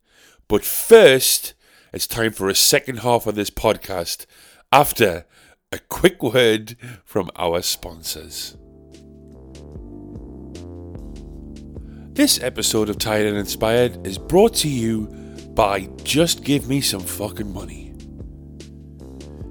But 0.47 0.65
first, 0.65 1.53
it's 1.93 2.07
time 2.07 2.31
for 2.31 2.49
a 2.49 2.55
second 2.55 3.01
half 3.01 3.27
of 3.27 3.35
this 3.35 3.51
podcast 3.51 4.25
after 4.71 5.27
a 5.71 5.77
quick 5.77 6.23
word 6.23 6.77
from 7.05 7.29
our 7.35 7.61
sponsors. 7.61 8.57
This 12.15 12.41
episode 12.41 12.89
of 12.89 12.97
Tired 12.97 13.27
and 13.27 13.37
Inspired 13.37 14.07
is 14.07 14.17
brought 14.17 14.55
to 14.55 14.67
you 14.67 15.18
by 15.59 15.89
Just 16.05 16.45
Give 16.45 16.69
Me 16.69 16.79
Some 16.79 17.01
Fucking 17.01 17.53
Money. 17.53 17.93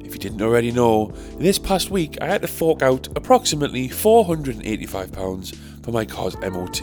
If 0.00 0.14
you 0.14 0.18
didn't 0.18 0.40
already 0.40 0.72
know, 0.72 1.12
this 1.36 1.58
past 1.58 1.90
week 1.90 2.16
I 2.22 2.26
had 2.28 2.40
to 2.40 2.48
fork 2.48 2.80
out 2.80 3.08
approximately 3.14 3.90
£485 3.90 5.84
for 5.84 5.90
my 5.90 6.06
car's 6.06 6.34
MOT. 6.38 6.80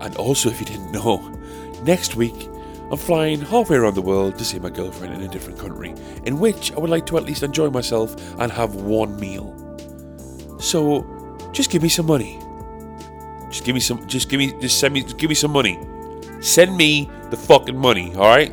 And 0.00 0.16
also, 0.16 0.50
if 0.50 0.58
you 0.58 0.66
didn't 0.66 0.90
know, 0.90 1.18
next 1.84 2.16
week 2.16 2.34
I'm 2.90 2.96
flying 2.96 3.40
halfway 3.40 3.76
around 3.76 3.94
the 3.94 4.02
world 4.02 4.36
to 4.38 4.44
see 4.44 4.58
my 4.58 4.70
girlfriend 4.70 5.14
in 5.14 5.22
a 5.22 5.28
different 5.28 5.60
country, 5.60 5.94
in 6.24 6.40
which 6.40 6.72
I 6.72 6.80
would 6.80 6.90
like 6.90 7.06
to 7.06 7.16
at 7.16 7.22
least 7.26 7.44
enjoy 7.44 7.70
myself 7.70 8.16
and 8.40 8.50
have 8.50 8.74
one 8.74 9.20
meal. 9.20 9.54
So, 10.58 11.06
just 11.52 11.70
give 11.70 11.84
me 11.84 11.90
some 11.90 12.06
money. 12.06 12.40
Just 13.50 13.64
give 13.64 13.74
me 13.74 13.80
some. 13.80 14.04
Just 14.08 14.28
give 14.28 14.38
me. 14.38 14.52
Just 14.60 14.80
send 14.80 14.94
me. 14.94 15.02
Just 15.02 15.18
give 15.18 15.28
me 15.28 15.36
some 15.36 15.52
money. 15.52 15.78
Send 16.46 16.76
me 16.76 17.10
the 17.30 17.36
fucking 17.36 17.76
money. 17.76 18.14
All 18.14 18.28
right. 18.28 18.50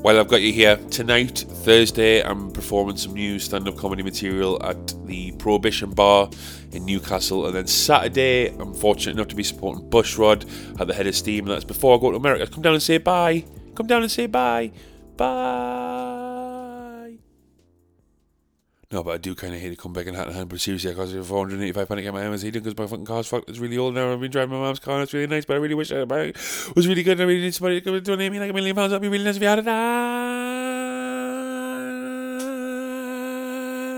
While 0.00 0.18
I've 0.18 0.28
got 0.28 0.40
you 0.40 0.54
here 0.54 0.76
tonight, 0.90 1.38
Thursday, 1.38 2.22
I'm 2.22 2.50
performing 2.50 2.96
some 2.96 3.12
new 3.12 3.38
stand-up 3.38 3.76
comedy 3.76 4.02
material 4.02 4.58
at 4.64 4.94
the 5.06 5.32
Prohibition 5.32 5.90
Bar 5.90 6.30
in 6.72 6.86
Newcastle, 6.86 7.44
and 7.46 7.54
then 7.54 7.66
Saturday, 7.66 8.48
I'm 8.58 8.72
fortunate 8.72 9.12
enough 9.12 9.28
to 9.28 9.36
be 9.36 9.42
supporting 9.42 9.84
Bushrod 9.90 10.80
at 10.80 10.86
the 10.86 10.94
Head 10.94 11.06
of 11.06 11.14
Steam. 11.14 11.44
That's 11.44 11.64
before 11.64 11.98
I 11.98 12.00
go 12.00 12.10
to 12.10 12.16
America. 12.16 12.46
Come 12.46 12.62
down 12.62 12.72
and 12.72 12.82
say 12.82 12.96
bye. 12.96 13.44
Come 13.74 13.86
down 13.86 14.00
and 14.00 14.10
say 14.10 14.26
bye. 14.26 14.72
Bye. 15.18 16.07
No, 18.90 19.02
but 19.02 19.10
I 19.12 19.18
do 19.18 19.34
kind 19.34 19.52
of 19.54 19.60
hate 19.60 19.68
to 19.68 19.76
come 19.76 19.92
back 19.92 20.06
in 20.06 20.14
hat 20.14 20.28
in 20.28 20.32
hand. 20.34 20.48
But 20.48 20.60
seriously, 20.60 20.90
I 20.90 20.94
cost 20.94 21.12
you 21.12 21.22
485 21.22 21.88
pounds 21.88 21.98
to 21.98 22.02
get 22.02 22.14
my 22.14 22.22
MSC 22.22 22.44
done 22.44 22.62
because 22.62 22.78
my 22.78 22.86
fucking 22.86 23.04
car's 23.04 23.26
fucked. 23.26 23.50
It's 23.50 23.58
really 23.58 23.76
old 23.76 23.94
now. 23.94 24.10
I've 24.10 24.20
been 24.20 24.30
driving 24.30 24.54
my 24.58 24.64
mom's 24.64 24.78
car 24.78 24.94
and 24.94 25.02
it's 25.02 25.12
really 25.12 25.26
nice, 25.26 25.44
but 25.44 25.54
I 25.54 25.58
really 25.58 25.74
wish 25.74 25.92
I 25.92 25.96
it 26.00 26.36
was 26.74 26.88
really 26.88 27.02
good. 27.02 27.20
I 27.20 27.24
really 27.24 27.42
need 27.42 27.54
somebody 27.54 27.80
to 27.80 27.84
come 27.84 27.96
and 27.96 28.04
donate 28.04 28.32
me 28.32 28.40
like 28.40 28.48
a 28.50 28.54
million 28.54 28.74
pounds. 28.74 28.92
That'd 28.92 29.02
be 29.02 29.08
really 29.08 29.24
nice 29.24 29.36
if 29.36 29.42
you 29.42 29.48
had 29.48 29.58
it. 29.58 29.68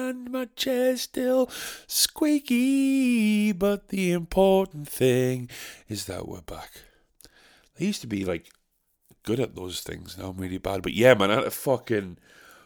And 0.09 0.33
my 0.33 0.49
chair's 0.57 1.03
still 1.03 1.49
squeaky, 1.87 3.53
but 3.53 3.91
the 3.91 4.11
important 4.11 4.89
thing 4.89 5.49
is 5.89 6.07
that 6.07 6.27
we're 6.27 6.41
back. 6.41 6.83
I 7.79 7.85
used 7.85 8.01
to 8.01 8.09
be 8.09 8.25
like 8.25 8.51
good 9.23 9.39
at 9.39 9.55
those 9.55 9.83
things. 9.83 10.19
Now 10.19 10.31
I'm 10.31 10.37
really 10.37 10.59
bad. 10.59 10.83
But 10.83 10.95
yeah, 10.95 11.15
man, 11.15 11.31
I 11.31 11.37
had 11.37 11.45
a 11.45 11.53
fucking 11.53 12.19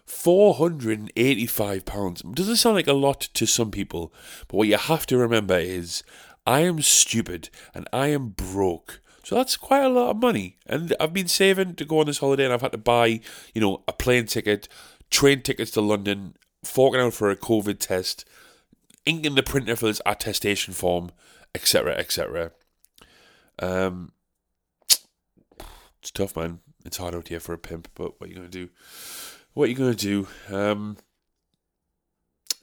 £485. 0.08 2.34
Doesn't 2.34 2.56
sound 2.56 2.76
like 2.76 2.86
a 2.86 2.92
lot 2.92 3.20
to 3.20 3.46
some 3.46 3.70
people, 3.70 4.12
but 4.48 4.56
what 4.56 4.68
you 4.68 4.76
have 4.76 5.06
to 5.06 5.16
remember 5.16 5.58
is 5.58 6.02
I 6.46 6.60
am 6.60 6.82
stupid 6.82 7.48
and 7.74 7.88
I 7.92 8.08
am 8.08 8.28
broke. 8.28 9.00
So 9.22 9.34
that's 9.34 9.56
quite 9.56 9.82
a 9.82 9.88
lot 9.88 10.10
of 10.10 10.18
money. 10.18 10.58
And 10.66 10.94
I've 11.00 11.14
been 11.14 11.28
saving 11.28 11.76
to 11.76 11.86
go 11.86 12.00
on 12.00 12.06
this 12.06 12.18
holiday 12.18 12.44
and 12.44 12.52
I've 12.52 12.60
had 12.60 12.72
to 12.72 12.78
buy, 12.78 13.20
you 13.54 13.60
know, 13.60 13.82
a 13.88 13.92
plane 13.92 14.26
ticket, 14.26 14.68
train 15.10 15.40
tickets 15.40 15.70
to 15.72 15.80
London, 15.80 16.36
forking 16.62 17.00
out 17.00 17.14
for 17.14 17.30
a 17.30 17.36
COVID 17.36 17.78
test, 17.78 18.26
inking 19.06 19.34
the 19.34 19.42
printer 19.42 19.76
for 19.76 19.86
this 19.86 20.02
attestation 20.04 20.74
form, 20.74 21.10
etc., 21.54 21.94
etc. 21.94 22.52
Um, 23.58 24.12
it's 26.02 26.10
tough, 26.10 26.36
man. 26.36 26.60
It's 26.84 26.98
hard 26.98 27.14
out 27.14 27.28
here 27.28 27.40
for 27.40 27.54
a 27.54 27.58
pimp, 27.58 27.88
but 27.94 28.20
what 28.20 28.26
are 28.26 28.30
you 28.30 28.36
going 28.36 28.50
to 28.50 28.66
do? 28.66 28.68
What 29.54 29.64
are 29.64 29.68
you 29.68 29.76
going 29.76 29.94
to 29.94 29.96
do? 29.96 30.28
Um, 30.54 30.96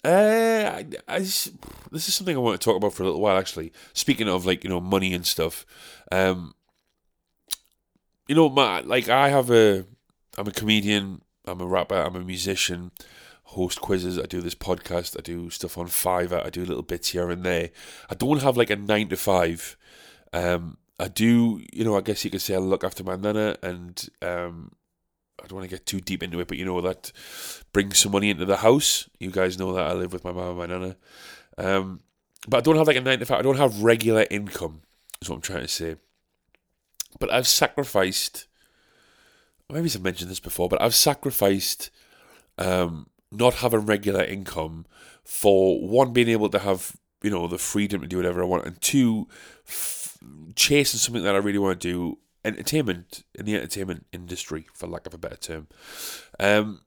uh, 0.04 0.10
I, 0.10 0.86
I, 1.08 1.20
this 1.20 1.48
is 1.94 2.14
something 2.14 2.36
I 2.36 2.40
want 2.40 2.60
to 2.60 2.64
talk 2.64 2.76
about 2.76 2.94
for 2.94 3.04
a 3.04 3.06
little 3.06 3.22
while. 3.22 3.38
Actually, 3.38 3.72
speaking 3.94 4.28
of 4.28 4.46
like 4.46 4.64
you 4.64 4.70
know 4.70 4.82
money 4.82 5.14
and 5.14 5.26
stuff, 5.26 5.66
um, 6.12 6.54
you 8.28 8.36
know, 8.36 8.50
my 8.50 8.82
like 8.82 9.10
I 9.10 9.30
have 9.30 9.52
a, 9.52 9.86
I'm 10.38 10.48
a 10.48 10.52
comedian, 10.52 11.22
I'm 11.46 11.62
a 11.62 11.68
rapper, 11.68 11.96
I'm 11.96 12.16
a 12.16 12.22
musician, 12.22 12.92
host 13.44 13.82
quizzes, 13.82 14.18
I 14.18 14.24
do 14.24 14.42
this 14.42 14.56
podcast, 14.56 15.18
I 15.18 15.22
do 15.22 15.50
stuff 15.50 15.78
on 15.78 15.88
Fiverr, 15.88 16.46
I 16.46 16.50
do 16.50 16.66
little 16.66 16.84
bits 16.84 17.10
here 17.10 17.30
and 17.30 17.44
there. 17.44 17.70
I 18.10 18.16
don't 18.16 18.42
have 18.42 18.58
like 18.58 18.70
a 18.70 18.76
nine 18.76 19.10
to 19.10 19.18
five. 19.18 19.78
Um, 20.34 20.78
I 21.00 21.10
do, 21.10 21.62
you 21.74 21.84
know, 21.84 21.98
I 21.98 22.02
guess 22.02 22.24
you 22.24 22.32
could 22.32 22.42
say 22.42 22.56
I 22.56 22.60
look 22.60 22.84
after 22.84 23.04
my 23.04 23.16
nana 23.16 23.58
and 23.62 24.10
um, 24.22 24.72
I 25.44 25.48
don't 25.48 25.58
want 25.58 25.70
to 25.70 25.76
get 25.76 25.86
too 25.86 26.00
deep 26.00 26.24
into 26.24 26.40
it, 26.40 26.48
but 26.48 26.58
you 26.58 26.66
know 26.66 26.82
that 26.82 27.12
brings 27.74 28.00
some 28.00 28.12
money 28.12 28.30
into 28.30 28.46
the 28.46 28.58
house. 28.58 29.10
You 29.20 29.32
guys 29.32 29.58
know 29.58 29.74
that 29.74 29.88
I 29.88 29.94
live 29.94 30.14
with 30.14 30.24
my 30.24 30.32
mum 30.32 30.50
and 30.50 30.58
my 30.58 30.66
nana. 30.66 30.96
Um, 31.58 32.02
but 32.48 32.58
I 32.58 32.62
don't 32.62 32.78
have 32.78 32.88
like 32.88 32.98
a 32.98 33.02
nine 33.02 33.20
to 33.20 33.26
five. 33.26 33.40
I 33.40 33.44
don't 33.44 33.58
have 33.58 33.84
regular 33.84 34.26
income. 34.30 34.82
Is 35.22 35.30
what 35.30 35.38
I'm 35.38 35.42
trying 35.42 35.62
to 35.62 35.68
say. 35.68 35.96
But 37.20 37.32
I've 37.32 37.48
sacrificed. 37.48 38.48
Maybe 39.70 39.90
I've 39.90 40.02
mentioned 40.02 40.30
this 40.30 40.40
before, 40.40 40.68
but 40.68 40.82
I've 40.82 40.96
sacrificed 40.96 41.92
um, 42.58 43.08
not 43.32 43.56
having 43.56 43.86
regular 43.86 44.24
income 44.24 44.86
for 45.24 45.80
one 45.80 46.14
being 46.14 46.28
able 46.28 46.50
to 46.50 46.60
have 46.60 46.98
you 47.22 47.30
know 47.30 47.48
the 47.48 47.58
freedom 47.58 48.02
to 48.02 48.08
do 48.08 48.18
whatever 48.18 48.42
I 48.42 48.46
want, 48.46 48.66
and 48.66 48.82
two 48.82 49.28
f- 49.68 50.18
chasing 50.56 51.00
something 51.00 51.24
that 51.24 51.36
I 51.36 51.40
really 51.40 51.60
want 51.60 51.80
to 51.80 51.88
do 51.88 52.18
entertainment 52.44 53.24
in 53.36 53.46
the 53.46 53.56
entertainment 53.56 54.06
industry, 54.12 54.68
for 54.74 54.88
lack 54.88 55.06
of 55.06 55.14
a 55.14 55.18
better 55.18 55.38
term. 55.38 55.68
Um, 56.40 56.82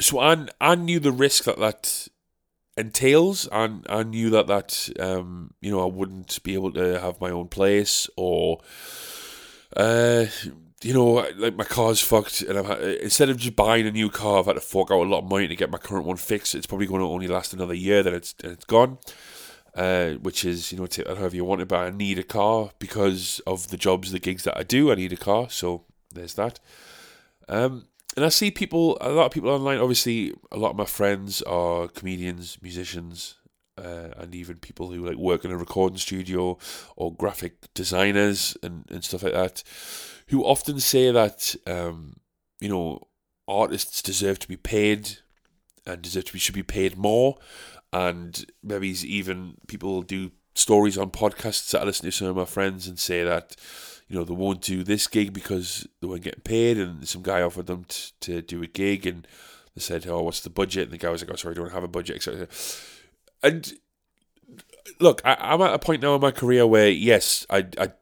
so 0.00 0.18
I 0.18 0.46
I 0.60 0.74
knew 0.74 1.00
the 1.00 1.12
risk 1.12 1.44
that 1.44 1.58
that 1.58 2.08
entails, 2.76 3.48
and 3.50 3.86
I 3.88 4.02
knew 4.02 4.30
that 4.30 4.46
that 4.46 4.88
um, 5.00 5.54
you 5.60 5.70
know 5.70 5.82
I 5.82 5.92
wouldn't 5.92 6.42
be 6.42 6.54
able 6.54 6.72
to 6.72 7.00
have 7.00 7.20
my 7.20 7.30
own 7.30 7.48
place 7.48 8.08
or. 8.16 8.60
Uh, 9.76 10.26
you 10.82 10.92
know, 10.92 11.26
like 11.36 11.56
my 11.56 11.64
car's 11.64 12.00
fucked, 12.00 12.42
and 12.42 12.58
I've 12.58 12.66
had, 12.66 12.80
instead 12.80 13.28
of 13.28 13.38
just 13.38 13.56
buying 13.56 13.86
a 13.86 13.90
new 13.90 14.08
car, 14.10 14.38
I've 14.38 14.46
had 14.46 14.54
to 14.54 14.60
fork 14.60 14.90
out 14.90 15.02
a 15.02 15.08
lot 15.08 15.24
of 15.24 15.28
money 15.28 15.48
to 15.48 15.56
get 15.56 15.70
my 15.70 15.78
current 15.78 16.06
one 16.06 16.16
fixed. 16.16 16.54
It's 16.54 16.66
probably 16.66 16.86
going 16.86 17.00
to 17.00 17.06
only 17.06 17.26
last 17.26 17.52
another 17.52 17.74
year, 17.74 18.02
then 18.02 18.14
it's 18.14 18.34
then 18.34 18.52
it's 18.52 18.64
gone 18.64 18.98
uh, 19.76 20.12
which 20.14 20.44
is 20.44 20.72
you 20.72 20.78
know 20.78 20.86
take 20.86 21.06
that 21.06 21.18
however 21.18 21.36
you 21.36 21.44
want 21.44 21.60
it. 21.60 21.68
But 21.68 21.80
I 21.80 21.90
need 21.90 22.18
a 22.18 22.24
car 22.24 22.70
because 22.78 23.40
of 23.46 23.68
the 23.68 23.76
jobs, 23.76 24.10
the 24.10 24.18
gigs 24.18 24.44
that 24.44 24.56
I 24.56 24.62
do. 24.62 24.90
I 24.90 24.96
need 24.96 25.12
a 25.12 25.16
car, 25.16 25.48
so 25.50 25.84
there's 26.12 26.34
that. 26.34 26.58
Um, 27.48 27.86
and 28.16 28.24
I 28.24 28.30
see 28.30 28.50
people, 28.50 28.96
a 29.00 29.10
lot 29.10 29.26
of 29.26 29.32
people 29.32 29.50
online. 29.50 29.78
Obviously, 29.78 30.32
a 30.50 30.56
lot 30.56 30.70
of 30.70 30.76
my 30.76 30.86
friends 30.86 31.42
are 31.42 31.88
comedians, 31.88 32.56
musicians, 32.62 33.34
uh, 33.76 34.08
and 34.16 34.34
even 34.34 34.56
people 34.56 34.90
who 34.90 35.06
like 35.06 35.16
work 35.16 35.44
in 35.44 35.50
a 35.50 35.56
recording 35.56 35.98
studio 35.98 36.56
or 36.96 37.14
graphic 37.14 37.72
designers 37.74 38.56
and, 38.62 38.86
and 38.90 39.04
stuff 39.04 39.22
like 39.22 39.34
that, 39.34 39.62
who 40.28 40.42
often 40.42 40.80
say 40.80 41.10
that 41.10 41.54
um, 41.66 42.16
you 42.60 42.70
know 42.70 43.06
artists 43.46 44.00
deserve 44.00 44.38
to 44.38 44.48
be 44.48 44.56
paid 44.56 45.18
and 45.84 46.02
deserve 46.02 46.24
to 46.24 46.32
be 46.32 46.38
should 46.38 46.54
be 46.54 46.62
paid 46.62 46.96
more 46.96 47.36
and 47.92 48.46
maybe 48.62 48.88
even 48.88 49.54
people 49.66 50.02
do 50.02 50.30
stories 50.54 50.98
on 50.98 51.10
podcasts 51.10 51.70
that 51.70 51.82
I 51.82 51.84
listen 51.84 52.06
to 52.06 52.12
some 52.12 52.28
of 52.28 52.36
my 52.36 52.44
friends 52.44 52.86
and 52.86 52.98
say 52.98 53.22
that 53.24 53.56
you 54.08 54.16
know 54.16 54.24
they 54.24 54.34
won't 54.34 54.62
do 54.62 54.82
this 54.82 55.06
gig 55.06 55.32
because 55.32 55.86
they 56.00 56.06
weren't 56.06 56.22
getting 56.22 56.42
paid, 56.42 56.78
and 56.78 57.06
some 57.08 57.22
guy 57.22 57.42
offered 57.42 57.66
them 57.66 57.84
t- 57.88 58.12
to 58.20 58.42
do 58.42 58.62
a 58.62 58.66
gig, 58.66 59.06
and 59.06 59.26
they 59.74 59.80
said, 59.80 60.06
"Oh, 60.06 60.22
what's 60.22 60.40
the 60.40 60.50
budget?" 60.50 60.84
And 60.84 60.92
the 60.92 60.98
guy 60.98 61.10
was 61.10 61.22
like, 61.22 61.30
"Oh, 61.32 61.36
sorry, 61.36 61.54
I 61.54 61.58
don't 61.58 61.72
have 61.72 61.84
a 61.84 61.88
budget." 61.88 62.16
Etc. 62.16 62.48
And 63.42 63.72
look, 65.00 65.20
I, 65.24 65.54
am 65.54 65.62
at 65.62 65.74
a 65.74 65.78
point 65.78 66.02
now 66.02 66.14
in 66.14 66.20
my 66.20 66.30
career 66.30 66.66
where 66.66 66.88
yes, 66.88 67.46
I 67.50 67.66
I 67.78 67.92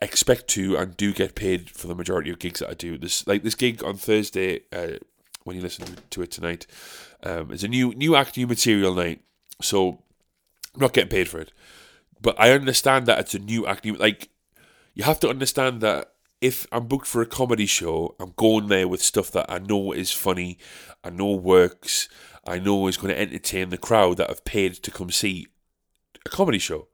expect 0.00 0.48
to 0.48 0.76
and 0.76 0.96
do 0.96 1.12
get 1.12 1.34
paid 1.34 1.70
for 1.70 1.86
the 1.86 1.94
majority 1.94 2.30
of 2.30 2.38
gigs 2.38 2.60
that 2.60 2.70
I 2.70 2.74
do. 2.74 2.98
This 2.98 3.26
like 3.26 3.42
this 3.42 3.54
gig 3.54 3.82
on 3.82 3.96
Thursday, 3.96 4.60
uh, 4.72 4.98
when 5.44 5.56
you 5.56 5.62
listen 5.62 5.86
to 6.10 6.22
it 6.22 6.30
tonight, 6.30 6.66
um, 7.22 7.50
is 7.50 7.64
a 7.64 7.68
new 7.68 7.92
new 7.94 8.16
act, 8.16 8.36
new 8.36 8.46
material 8.46 8.94
night. 8.94 9.20
So 9.62 10.02
I'm 10.74 10.80
not 10.80 10.92
getting 10.92 11.10
paid 11.10 11.28
for 11.28 11.40
it, 11.40 11.52
but 12.20 12.34
I 12.38 12.50
understand 12.50 13.06
that 13.06 13.18
it's 13.18 13.34
a 13.34 13.38
new 13.38 13.66
act. 13.66 13.86
Like 13.86 14.28
you 14.94 15.04
have 15.04 15.20
to 15.20 15.28
understand 15.28 15.80
that 15.80 16.12
if 16.40 16.66
I'm 16.72 16.86
booked 16.86 17.06
for 17.06 17.22
a 17.22 17.26
comedy 17.26 17.66
show, 17.66 18.14
I'm 18.20 18.32
going 18.36 18.68
there 18.68 18.86
with 18.86 19.02
stuff 19.02 19.30
that 19.30 19.46
I 19.48 19.58
know 19.58 19.92
is 19.92 20.12
funny, 20.12 20.58
I 21.02 21.10
know 21.10 21.32
works, 21.32 22.08
I 22.46 22.58
know 22.58 22.86
is 22.86 22.96
going 22.96 23.14
to 23.14 23.20
entertain 23.20 23.70
the 23.70 23.78
crowd 23.78 24.18
that 24.18 24.28
have 24.28 24.44
paid 24.44 24.74
to 24.74 24.90
come 24.90 25.10
see 25.10 25.46
a 26.26 26.28
comedy 26.28 26.58
show. 26.58 26.88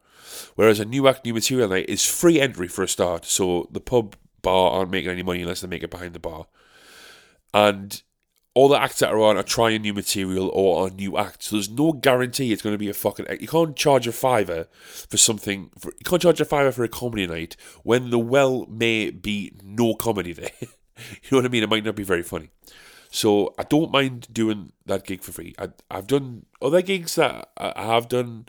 Whereas 0.55 0.79
a 0.79 0.85
new 0.85 1.09
act, 1.09 1.25
new 1.25 1.35
material 1.35 1.69
night 1.69 1.89
is 1.89 2.05
free 2.05 2.41
entry 2.41 2.69
for 2.69 2.85
a 2.85 2.89
start, 2.89 3.25
so 3.25 3.69
the 3.73 3.81
pub 3.81 4.15
bar 4.43 4.71
aren't 4.71 4.91
making 4.91 5.11
any 5.11 5.23
money 5.23 5.43
unless 5.43 5.61
they 5.61 5.69
make 5.69 5.83
it 5.83 5.91
behind 5.91 6.15
the 6.15 6.21
bar. 6.21 6.47
And 7.53 8.01
all 8.55 8.69
the 8.69 8.81
acts 8.81 8.99
that 8.99 9.13
are 9.13 9.21
on 9.21 9.37
are 9.37 9.45
trying 9.45 9.83
new 9.83 9.95
material 9.95 10.49
or 10.53 10.87
are 10.87 10.91
new 10.91 11.17
acts. 11.17 11.47
So 11.47 11.57
there's 11.57 11.71
no 11.71 11.93
guarantee 11.93 12.53
it's 12.53 12.63
going 12.63 12.75
to 12.75 12.79
be 12.79 12.89
a 12.89 12.95
fucking. 12.95 13.27
You 13.41 13.47
can't 13.47 13.77
charge 13.77 14.07
a 14.07 14.13
fiver 14.13 14.67
for 14.83 15.17
something. 15.17 15.71
For, 15.79 15.93
you 15.93 16.05
can't 16.05 16.23
charge 16.23 16.41
a 16.41 16.45
fiver 16.45 16.73
for 16.73 16.83
a 16.83 16.89
comedy 16.89 17.27
night 17.27 17.57
when 17.85 18.11
the 18.11 18.19
well 18.19 18.67
may 18.67 19.11
be 19.11 19.53
no 19.63 19.95
comedy 19.95 20.33
there. 20.33 20.51
you 20.61 20.69
know 21.31 21.39
what 21.39 21.45
I 21.45 21.49
mean? 21.49 21.63
It 21.63 21.71
might 21.71 21.85
not 21.85 21.97
be 21.97 22.03
very 22.03 22.23
funny. 22.23 22.51
So 23.11 23.55
I 23.59 23.65
don't 23.65 23.93
mind 23.93 24.29
doing 24.33 24.73
that 24.87 25.05
gig 25.05 25.23
for 25.23 25.33
free. 25.33 25.55
I, 25.59 25.69
I've 25.91 26.07
done 26.07 26.47
other 26.63 26.83
gigs 26.83 27.17
that 27.17 27.51
I, 27.57 27.73
I 27.75 27.87
have 27.87 28.09
done 28.09 28.47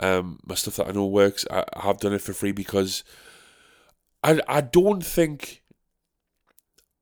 um, 0.00 0.40
my 0.44 0.54
stuff 0.54 0.76
that 0.76 0.88
I 0.88 0.92
know 0.92 1.06
works. 1.06 1.46
I, 1.50 1.64
I 1.74 1.82
have 1.82 1.98
done 1.98 2.14
it 2.14 2.20
for 2.22 2.32
free 2.32 2.52
because 2.52 3.04
I 4.22 4.40
I 4.48 4.60
don't 4.62 5.04
think 5.04 5.62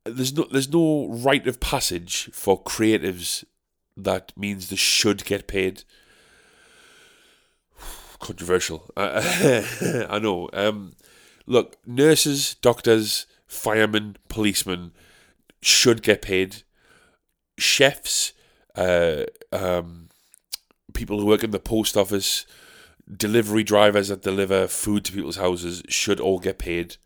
there's 0.05 0.37
no 0.37 0.45
there's 0.51 0.73
no 0.73 1.09
rite 1.09 1.47
of 1.47 1.61
passage 1.61 2.31
for 2.33 2.63
creatives 2.63 3.45
that 3.97 4.33
means 4.37 4.69
they 4.69 4.77
should 4.77 5.25
get 5.25 5.47
paid. 5.47 5.85
Controversial, 8.19 8.91
I, 8.97 10.19
know. 10.23 10.49
Um, 10.53 10.93
look, 11.47 11.77
nurses, 11.87 12.55
doctors, 12.55 13.27
firemen, 13.47 14.17
policemen 14.29 14.93
should 15.61 16.03
get 16.03 16.23
paid. 16.23 16.63
Chefs, 17.59 18.33
uh, 18.75 19.25
um, 19.53 20.09
people 20.95 21.21
who 21.21 21.27
work 21.27 21.45
in 21.45 21.51
the 21.51 21.59
post 21.59 21.97
office, 21.97 22.47
delivery 23.15 23.63
drivers 23.63 24.09
that 24.09 24.23
deliver 24.23 24.67
food 24.67 25.05
to 25.05 25.13
people's 25.13 25.37
houses 25.37 25.83
should 25.89 26.19
all 26.19 26.39
get 26.39 26.59
paid. 26.59 26.97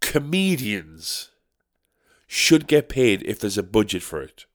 Comedians 0.00 1.30
should 2.34 2.66
get 2.66 2.88
paid 2.88 3.22
if 3.26 3.38
there's 3.38 3.58
a 3.58 3.62
budget 3.62 4.02
for 4.02 4.22
it. 4.22 4.46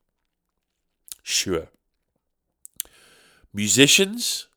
Sure. 1.22 1.68
Musicians, 3.54 4.48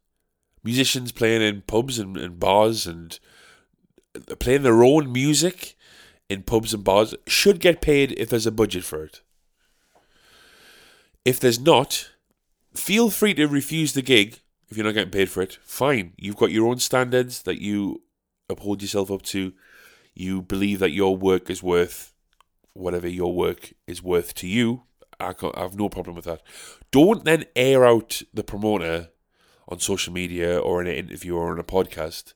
musicians 0.64 1.12
playing 1.12 1.42
in 1.42 1.60
pubs 1.60 1.98
and, 1.98 2.16
and 2.16 2.40
bars 2.40 2.86
and 2.86 3.20
playing 4.38 4.62
their 4.62 4.82
own 4.82 5.12
music 5.12 5.76
in 6.30 6.42
pubs 6.42 6.72
and 6.72 6.82
bars 6.82 7.14
should 7.26 7.60
get 7.60 7.82
paid 7.82 8.12
if 8.12 8.30
there's 8.30 8.46
a 8.46 8.50
budget 8.50 8.84
for 8.84 9.04
it. 9.04 9.20
If 11.22 11.38
there's 11.38 11.60
not, 11.60 12.12
feel 12.74 13.10
free 13.10 13.34
to 13.34 13.46
refuse 13.46 13.92
the 13.92 14.00
gig 14.00 14.40
if 14.70 14.78
you're 14.78 14.86
not 14.86 14.94
getting 14.94 15.10
paid 15.10 15.28
for 15.28 15.42
it, 15.42 15.58
fine. 15.62 16.14
You've 16.16 16.38
got 16.38 16.52
your 16.52 16.68
own 16.68 16.78
standards 16.78 17.42
that 17.42 17.60
you 17.60 18.00
uphold 18.48 18.80
yourself 18.80 19.10
up 19.10 19.20
to. 19.22 19.52
You 20.14 20.40
believe 20.40 20.78
that 20.78 20.92
your 20.92 21.14
work 21.18 21.50
is 21.50 21.62
worth 21.62 22.14
whatever 22.72 23.08
your 23.08 23.34
work 23.34 23.72
is 23.86 24.02
worth 24.02 24.34
to 24.34 24.46
you. 24.46 24.82
I, 25.18 25.34
I 25.54 25.60
have 25.60 25.76
no 25.76 25.88
problem 25.88 26.16
with 26.16 26.24
that. 26.24 26.42
Don't 26.90 27.24
then 27.24 27.44
air 27.54 27.84
out 27.84 28.22
the 28.32 28.44
promoter 28.44 29.08
on 29.68 29.78
social 29.78 30.12
media 30.12 30.58
or 30.58 30.80
in 30.80 30.86
an 30.86 30.94
interview 30.94 31.36
or 31.36 31.50
on 31.52 31.58
a 31.58 31.64
podcast 31.64 32.34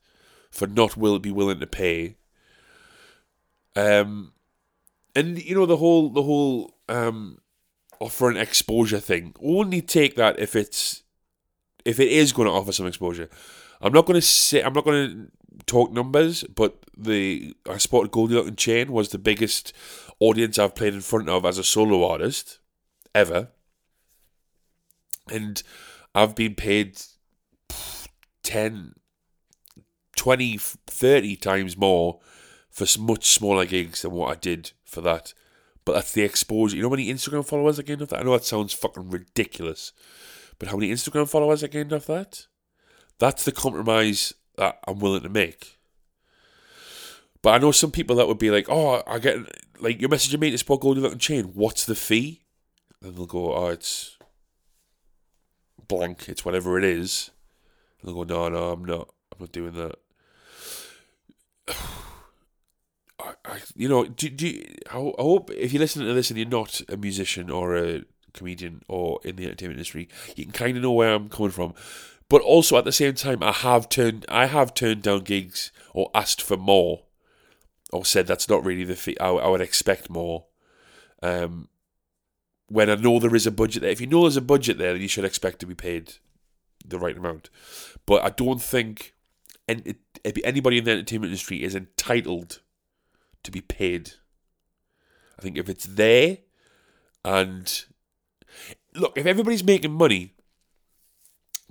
for 0.50 0.66
not 0.66 0.96
will 0.96 1.18
be 1.18 1.32
willing 1.32 1.60
to 1.60 1.66
pay. 1.66 2.16
Um, 3.76 4.32
and 5.16 5.42
you 5.42 5.54
know 5.54 5.66
the 5.66 5.76
whole 5.76 6.10
the 6.10 6.22
whole 6.22 6.76
um 6.88 7.38
offering 8.00 8.36
exposure 8.36 9.00
thing. 9.00 9.34
Only 9.42 9.82
take 9.82 10.16
that 10.16 10.38
if 10.38 10.54
it's 10.54 11.02
if 11.84 11.98
it 11.98 12.08
is 12.08 12.32
going 12.32 12.46
to 12.46 12.54
offer 12.54 12.72
some 12.72 12.86
exposure. 12.86 13.28
I'm 13.80 13.92
not 13.92 14.06
going 14.06 14.20
to 14.20 14.26
say 14.26 14.62
I'm 14.62 14.72
not 14.72 14.84
going 14.84 15.08
to 15.08 15.30
talk 15.66 15.92
numbers, 15.92 16.44
but 16.44 16.84
the 16.96 17.56
I 17.68 17.78
spotted 17.78 18.10
Goldie 18.10 18.34
Lookin 18.34 18.56
Chain 18.56 18.92
was 18.92 19.08
the 19.08 19.18
biggest 19.18 19.72
audience 20.20 20.58
I've 20.58 20.74
played 20.74 20.94
in 20.94 21.00
front 21.00 21.28
of 21.28 21.44
as 21.44 21.58
a 21.58 21.64
solo 21.64 22.08
artist 22.08 22.58
ever, 23.14 23.48
and 25.30 25.62
I've 26.14 26.34
been 26.34 26.54
paid 26.54 27.00
10, 28.42 28.94
20, 30.16 30.58
30 30.58 31.36
times 31.36 31.76
more 31.76 32.20
for 32.70 32.86
much 32.98 33.26
smaller 33.26 33.64
gigs 33.64 34.02
than 34.02 34.12
what 34.12 34.30
I 34.30 34.38
did 34.38 34.72
for 34.84 35.00
that. 35.00 35.34
But 35.84 35.94
that's 35.94 36.12
the 36.12 36.22
exposure. 36.22 36.76
You 36.76 36.82
know 36.82 36.88
how 36.88 36.96
many 36.96 37.12
Instagram 37.12 37.46
followers 37.46 37.78
I 37.78 37.82
gained 37.82 38.02
off 38.02 38.08
that? 38.08 38.20
I 38.20 38.22
know 38.22 38.32
that 38.32 38.44
sounds 38.44 38.72
fucking 38.72 39.10
ridiculous. 39.10 39.92
But 40.58 40.68
how 40.68 40.76
many 40.76 40.90
Instagram 40.90 41.28
followers 41.28 41.62
I 41.62 41.66
gained 41.66 41.92
off 41.92 42.06
that? 42.06 42.46
That's 43.18 43.44
the 43.44 43.52
compromise 43.52 44.32
that 44.56 44.78
I'm 44.86 44.98
willing 44.98 45.22
to 45.22 45.28
make. 45.28 45.78
But 47.42 47.50
I 47.50 47.58
know 47.58 47.72
some 47.72 47.90
people 47.90 48.16
that 48.16 48.26
would 48.26 48.38
be 48.38 48.50
like, 48.50 48.66
oh, 48.70 49.02
I 49.06 49.18
get, 49.18 49.36
like, 49.78 50.00
your 50.00 50.08
message 50.08 50.36
me 50.38 50.50
to 50.50 50.58
Spot 50.58 50.82
Look 50.82 51.12
and 51.12 51.20
Chain, 51.20 51.50
what's 51.54 51.84
the 51.84 51.94
fee? 51.94 52.40
And 53.02 53.16
they'll 53.16 53.26
go, 53.26 53.54
oh, 53.54 53.66
it's 53.68 54.16
blank, 55.86 56.28
it's 56.28 56.44
whatever 56.44 56.78
it 56.78 56.84
is. 56.84 57.30
And 58.00 58.08
they'll 58.08 58.24
go, 58.24 58.34
no, 58.34 58.48
no, 58.48 58.72
I'm 58.72 58.84
not, 58.84 59.10
I'm 59.32 59.40
not 59.40 59.52
doing 59.52 59.74
that. 59.74 59.96
I, 63.20 63.34
I, 63.44 63.60
you 63.76 63.88
know, 63.88 64.06
do, 64.06 64.28
do 64.28 64.62
I 64.90 64.94
hope 64.94 65.50
if 65.50 65.72
you're 65.72 65.80
listening 65.80 66.08
to 66.08 66.14
this 66.14 66.30
and 66.30 66.38
you're 66.38 66.48
not 66.48 66.80
a 66.88 66.96
musician 66.96 67.50
or 67.50 67.76
a 67.76 68.04
comedian 68.32 68.82
or 68.88 69.20
in 69.24 69.36
the 69.36 69.44
entertainment 69.44 69.78
industry, 69.78 70.08
you 70.36 70.44
can 70.44 70.52
kind 70.52 70.76
of 70.76 70.82
know 70.82 70.92
where 70.92 71.14
I'm 71.14 71.28
coming 71.28 71.50
from. 71.50 71.74
But 72.34 72.42
also 72.42 72.76
at 72.76 72.84
the 72.84 72.90
same 72.90 73.14
time, 73.14 73.44
I 73.44 73.52
have 73.52 73.88
turned 73.88 74.26
I 74.28 74.46
have 74.46 74.74
turned 74.74 75.02
down 75.02 75.20
gigs 75.20 75.70
or 75.92 76.10
asked 76.16 76.42
for 76.42 76.56
more, 76.56 77.04
or 77.92 78.04
said 78.04 78.26
that's 78.26 78.48
not 78.48 78.64
really 78.64 78.82
the 78.82 78.96
fee. 78.96 79.16
I, 79.20 79.28
I 79.28 79.48
would 79.48 79.60
expect 79.60 80.10
more. 80.10 80.46
Um, 81.22 81.68
when 82.66 82.90
I 82.90 82.96
know 82.96 83.20
there 83.20 83.36
is 83.36 83.46
a 83.46 83.52
budget 83.52 83.82
there, 83.82 83.92
if 83.92 84.00
you 84.00 84.08
know 84.08 84.22
there's 84.22 84.36
a 84.36 84.40
budget 84.40 84.78
there, 84.78 84.94
then 84.94 85.00
you 85.00 85.06
should 85.06 85.24
expect 85.24 85.60
to 85.60 85.66
be 85.66 85.76
paid 85.76 86.14
the 86.84 86.98
right 86.98 87.16
amount. 87.16 87.50
But 88.04 88.24
I 88.24 88.30
don't 88.30 88.60
think 88.60 89.14
anybody 89.68 90.78
in 90.78 90.84
the 90.84 90.90
entertainment 90.90 91.30
industry 91.30 91.62
is 91.62 91.76
entitled 91.76 92.62
to 93.44 93.52
be 93.52 93.60
paid. 93.60 94.14
I 95.38 95.42
think 95.42 95.56
if 95.56 95.68
it's 95.68 95.84
there 95.84 96.38
and 97.24 97.84
look, 98.92 99.16
if 99.16 99.24
everybody's 99.24 99.62
making 99.62 99.92
money, 99.92 100.33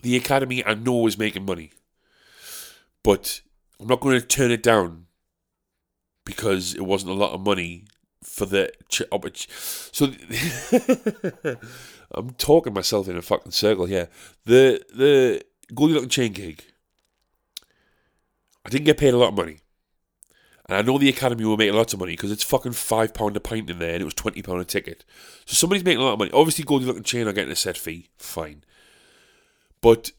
the 0.03 0.15
academy 0.15 0.63
I 0.65 0.75
know 0.75 1.07
is 1.07 1.17
making 1.17 1.45
money, 1.45 1.71
but 3.03 3.41
I'm 3.79 3.87
not 3.87 4.01
going 4.01 4.19
to 4.19 4.25
turn 4.25 4.51
it 4.51 4.61
down 4.61 5.07
because 6.25 6.75
it 6.75 6.85
wasn't 6.85 7.11
a 7.11 7.15
lot 7.15 7.33
of 7.33 7.41
money 7.41 7.85
for 8.21 8.45
the 8.45 8.71
oh, 9.11 9.21
so 9.33 10.05
I'm 12.11 12.31
talking 12.31 12.73
myself 12.73 13.07
in 13.07 13.17
a 13.17 13.21
fucking 13.21 13.51
circle 13.51 13.85
here. 13.85 14.09
The 14.45 14.83
the 14.93 15.43
Goldie 15.73 15.95
Lookin 15.95 16.09
Chain 16.09 16.33
gig, 16.33 16.63
I 18.65 18.69
didn't 18.69 18.85
get 18.85 18.97
paid 18.97 19.13
a 19.13 19.17
lot 19.17 19.29
of 19.29 19.35
money. 19.35 19.59
And 20.69 20.77
I 20.77 20.81
know 20.81 20.97
the 20.97 21.09
Academy 21.09 21.43
will 21.43 21.57
make 21.57 21.73
lots 21.73 21.93
of 21.93 21.99
money 21.99 22.13
because 22.13 22.31
it's 22.31 22.43
fucking 22.43 22.71
five 22.71 23.13
pound 23.13 23.35
a 23.35 23.41
pint 23.41 23.69
in 23.69 23.79
there, 23.79 23.93
and 23.93 24.01
it 24.01 24.05
was 24.05 24.13
twenty 24.13 24.41
pound 24.41 24.61
a 24.61 24.65
ticket. 24.65 25.03
So 25.45 25.55
somebody's 25.55 25.83
making 25.83 26.01
a 26.01 26.05
lot 26.05 26.13
of 26.13 26.19
money. 26.19 26.31
Obviously, 26.31 26.63
Goldie 26.63 26.85
Lookin 26.85 27.03
Chain 27.03 27.27
are 27.27 27.33
getting 27.33 27.51
a 27.51 27.55
set 27.55 27.77
fee, 27.77 28.09
fine. 28.17 28.63
But 29.83 30.11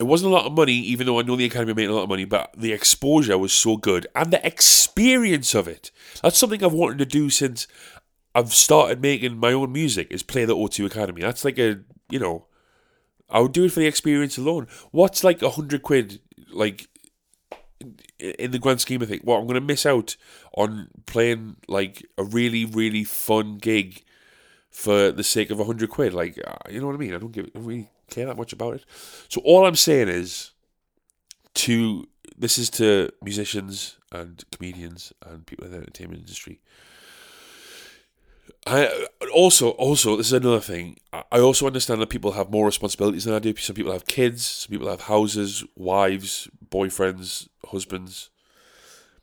it 0.00 0.04
wasn't 0.04 0.32
a 0.32 0.34
lot 0.34 0.46
of 0.46 0.52
money, 0.54 0.72
even 0.72 1.06
though 1.06 1.20
I 1.20 1.22
know 1.22 1.36
the 1.36 1.44
Academy 1.44 1.74
made 1.74 1.90
a 1.90 1.94
lot 1.94 2.04
of 2.04 2.08
money. 2.08 2.24
But 2.24 2.54
the 2.56 2.72
exposure 2.72 3.36
was 3.36 3.52
so 3.52 3.76
good, 3.76 4.06
and 4.16 4.32
the 4.32 4.44
experience 4.44 5.54
of 5.54 5.68
it. 5.68 5.90
That's 6.22 6.38
something 6.38 6.64
I've 6.64 6.72
wanted 6.72 6.98
to 6.98 7.06
do 7.06 7.28
since 7.28 7.68
I've 8.34 8.54
started 8.54 9.02
making 9.02 9.36
my 9.36 9.52
own 9.52 9.70
music. 9.70 10.08
Is 10.10 10.22
play 10.22 10.46
the 10.46 10.56
O2 10.56 10.86
Academy. 10.86 11.20
That's 11.20 11.44
like 11.44 11.58
a 11.58 11.80
you 12.10 12.18
know, 12.18 12.46
I 13.28 13.40
would 13.40 13.52
do 13.52 13.64
it 13.64 13.72
for 13.72 13.80
the 13.80 13.86
experience 13.86 14.38
alone. 14.38 14.66
What's 14.90 15.22
like 15.22 15.42
a 15.42 15.50
hundred 15.50 15.82
quid 15.82 16.20
like 16.50 16.88
in 18.18 18.50
the 18.50 18.58
grand 18.58 18.80
scheme 18.80 19.02
of 19.02 19.08
things, 19.08 19.22
well, 19.24 19.38
I'm 19.38 19.48
to 19.48 19.60
miss 19.60 19.84
out 19.84 20.16
on 20.54 20.88
playing 21.06 21.56
like 21.68 22.06
a 22.16 22.24
really, 22.24 22.64
really 22.64 23.04
fun 23.04 23.58
gig 23.58 24.04
for 24.72 25.12
the 25.12 25.22
sake 25.22 25.50
of 25.50 25.60
a 25.60 25.64
hundred 25.64 25.90
quid. 25.90 26.12
Like, 26.14 26.38
uh, 26.44 26.56
you 26.70 26.80
know 26.80 26.86
what 26.86 26.94
I 26.94 26.98
mean? 26.98 27.14
I 27.14 27.18
don't 27.18 27.32
give, 27.32 27.46
I 27.46 27.50
don't 27.54 27.64
really 27.66 27.88
care 28.10 28.26
that 28.26 28.36
much 28.36 28.52
about 28.52 28.74
it. 28.74 28.84
So 29.28 29.40
all 29.42 29.66
I'm 29.66 29.76
saying 29.76 30.08
is, 30.08 30.50
to 31.54 32.08
this 32.36 32.56
is 32.58 32.70
to 32.70 33.10
musicians 33.22 33.98
and 34.10 34.42
comedians 34.50 35.12
and 35.24 35.46
people 35.46 35.66
in 35.66 35.70
the 35.72 35.76
entertainment 35.78 36.20
industry. 36.20 36.60
I 38.66 39.06
also 39.34 39.70
also 39.70 40.16
this 40.16 40.28
is 40.28 40.32
another 40.32 40.60
thing. 40.60 40.98
I- 41.12 41.24
I 41.32 41.40
also 41.40 41.66
understand 41.66 42.00
that 42.00 42.10
people 42.10 42.32
have 42.32 42.50
more 42.50 42.66
responsibilities 42.66 43.24
than 43.24 43.34
I 43.34 43.38
do. 43.38 43.54
Some 43.56 43.76
people 43.76 43.92
have 43.92 44.06
kids. 44.06 44.46
Some 44.46 44.70
people 44.70 44.88
have 44.88 45.02
houses, 45.02 45.64
wives, 45.76 46.48
boyfriends, 46.70 47.48
husbands. 47.66 48.30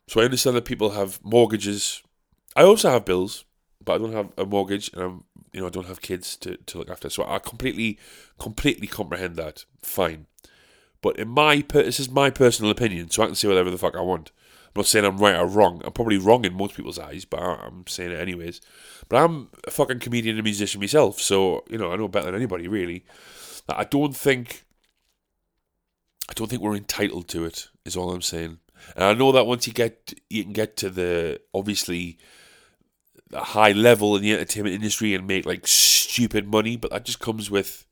So 0.08 0.22
I 0.22 0.26
understand 0.26 0.56
that 0.56 0.66
people 0.66 0.92
have 0.92 1.20
mortgages. 1.24 2.04
I 2.56 2.64
also 2.64 2.90
have 2.90 3.06
bills, 3.06 3.46
but 3.84 3.94
I 3.94 3.98
don't 3.98 4.14
have 4.14 4.32
a 4.38 4.46
mortgage, 4.46 4.92
and 4.94 5.02
I'm 5.04 5.24
you 5.54 5.62
know 5.62 5.68
I 5.68 5.70
don't 5.70 5.88
have 5.88 6.02
kids 6.02 6.36
to, 6.38 6.58
to 6.58 6.78
look 6.78 6.90
after. 6.90 7.10
So 7.10 7.26
I 7.28 7.40
completely 7.40 8.00
completely 8.40 8.88
comprehend 8.88 9.36
that. 9.36 9.66
Fine, 9.82 10.28
but 11.02 11.18
in 11.18 11.30
my 11.30 11.62
per- 11.62 11.84
this 11.84 12.00
is 12.00 12.10
my 12.10 12.30
personal 12.30 12.72
opinion, 12.72 13.10
so 13.10 13.24
I 13.24 13.28
can 13.28 13.36
say 13.36 13.48
whatever 13.48 13.72
the 13.72 13.78
fuck 13.78 13.96
I 13.96 14.02
want. 14.02 14.32
I'm 14.68 14.82
not 14.82 14.86
saying 14.86 15.06
I'm 15.06 15.18
right 15.18 15.36
or 15.36 15.48
wrong. 15.48 15.82
I'm 15.84 15.94
probably 15.94 16.20
wrong 16.20 16.46
in 16.46 16.54
most 16.54 16.76
people's 16.76 17.00
eyes, 17.00 17.26
but 17.26 17.40
I- 17.40 17.66
I'm 17.66 17.88
saying 17.88 18.12
it 18.12 18.20
anyways. 18.20 18.62
But 19.08 19.24
I'm 19.24 19.50
a 19.66 19.72
fucking 19.72 20.00
comedian 20.00 20.36
and 20.36 20.44
musician 20.44 20.80
myself, 20.80 21.20
so 21.20 21.64
you 21.70 21.78
know 21.78 21.92
I 21.92 21.96
know 21.96 22.08
better 22.08 22.28
than 22.28 22.36
anybody 22.36 22.68
really. 22.68 23.06
I 23.68 23.84
don't 23.84 24.16
think 24.16 24.66
I 26.30 26.34
don't 26.34 26.50
think 26.50 26.62
we're 26.62 26.76
entitled 26.76 27.28
to 27.30 27.46
it. 27.46 27.70
Is 27.86 27.96
all 27.96 28.12
I'm 28.12 28.22
saying. 28.22 28.60
And 28.96 29.04
I 29.04 29.14
know 29.14 29.32
that 29.32 29.46
once 29.46 29.68
you 29.68 29.74
get 29.74 30.14
you 30.30 30.44
can 30.44 30.54
get 30.54 30.78
to 30.78 30.90
the 30.90 31.42
obviously 31.54 32.18
a 33.34 33.44
high 33.44 33.72
level 33.72 34.16
in 34.16 34.22
the 34.22 34.34
entertainment 34.34 34.76
industry 34.76 35.14
and 35.14 35.28
make 35.28 35.46
like 35.46 35.68
stupid 35.68 36.48
money, 36.48 36.76
but 36.78 36.92
that 36.92 37.06
just 37.06 37.20
comes 37.20 37.50
with 37.52 37.86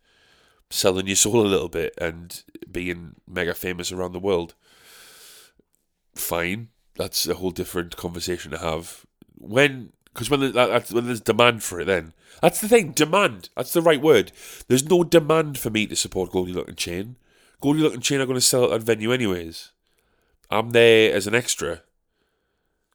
selling 0.70 1.08
your 1.08 1.16
soul 1.16 1.46
a 1.46 1.48
little 1.48 1.70
bit 1.70 1.94
and 2.00 2.44
being 2.72 3.16
mega 3.28 3.54
famous 3.54 3.92
around 3.92 4.12
the 4.14 4.20
world. 4.20 4.54
Fine, 6.16 6.70
that's 6.96 7.28
a 7.28 7.36
whole 7.36 7.52
different 7.52 7.96
conversation 7.96 8.52
to 8.52 8.58
have. 8.58 9.06
When 9.38 9.92
because 10.14 10.32
when, 10.32 10.52
there- 10.52 10.80
when 10.92 11.06
there's 11.06 11.22
demand 11.22 11.62
for 11.62 11.80
it, 11.80 11.86
then 11.86 12.14
that's 12.42 12.60
the 12.60 12.68
thing. 12.68 12.92
Demand. 12.92 13.50
That's 13.56 13.74
the 13.74 13.84
right 13.84 14.02
word. 14.02 14.32
There's 14.68 14.90
no 14.90 15.04
demand 15.04 15.60
for 15.60 15.70
me 15.70 15.86
to 15.86 15.96
support 15.96 16.32
Goldie 16.32 16.54
Lookin 16.54 16.76
Chain. 16.76 17.18
Goldie 17.62 17.82
Lookin 17.82 18.02
Chain 18.02 18.20
are 18.20 18.26
going 18.26 18.36
to 18.38 18.42
sell 18.42 18.64
at 18.66 18.72
that 18.72 18.82
venue 18.84 19.12
anyways. 19.14 19.72
I'm 20.50 20.72
there 20.72 21.14
as 21.14 21.28
an 21.28 21.36
extra. 21.36 21.82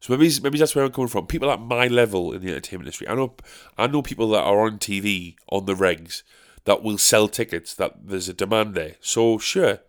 So 0.03 0.11
maybe 0.11 0.29
maybe 0.43 0.59
that's 0.59 0.75
where 0.75 0.83
I'm 0.83 0.91
coming 0.91 1.07
from. 1.07 1.27
People 1.27 1.49
at 1.49 1.61
my 1.61 1.87
level 1.87 2.33
in 2.33 2.41
the 2.41 2.49
entertainment 2.49 2.87
industry. 2.87 3.07
I 3.07 3.15
know 3.15 3.35
I 3.77 3.87
know 3.87 4.01
people 4.01 4.27
that 4.31 4.43
are 4.43 4.65
on 4.65 4.77
TV 4.77 5.35
on 5.47 5.65
the 5.65 5.75
regs 5.75 6.23
that 6.65 6.83
will 6.83 6.97
sell 6.97 7.29
tickets. 7.29 7.73
That 7.73 7.93
there's 8.03 8.27
a 8.27 8.33
demand 8.33 8.75
there. 8.75 8.95
So 8.99 9.37
sure, 9.37 9.79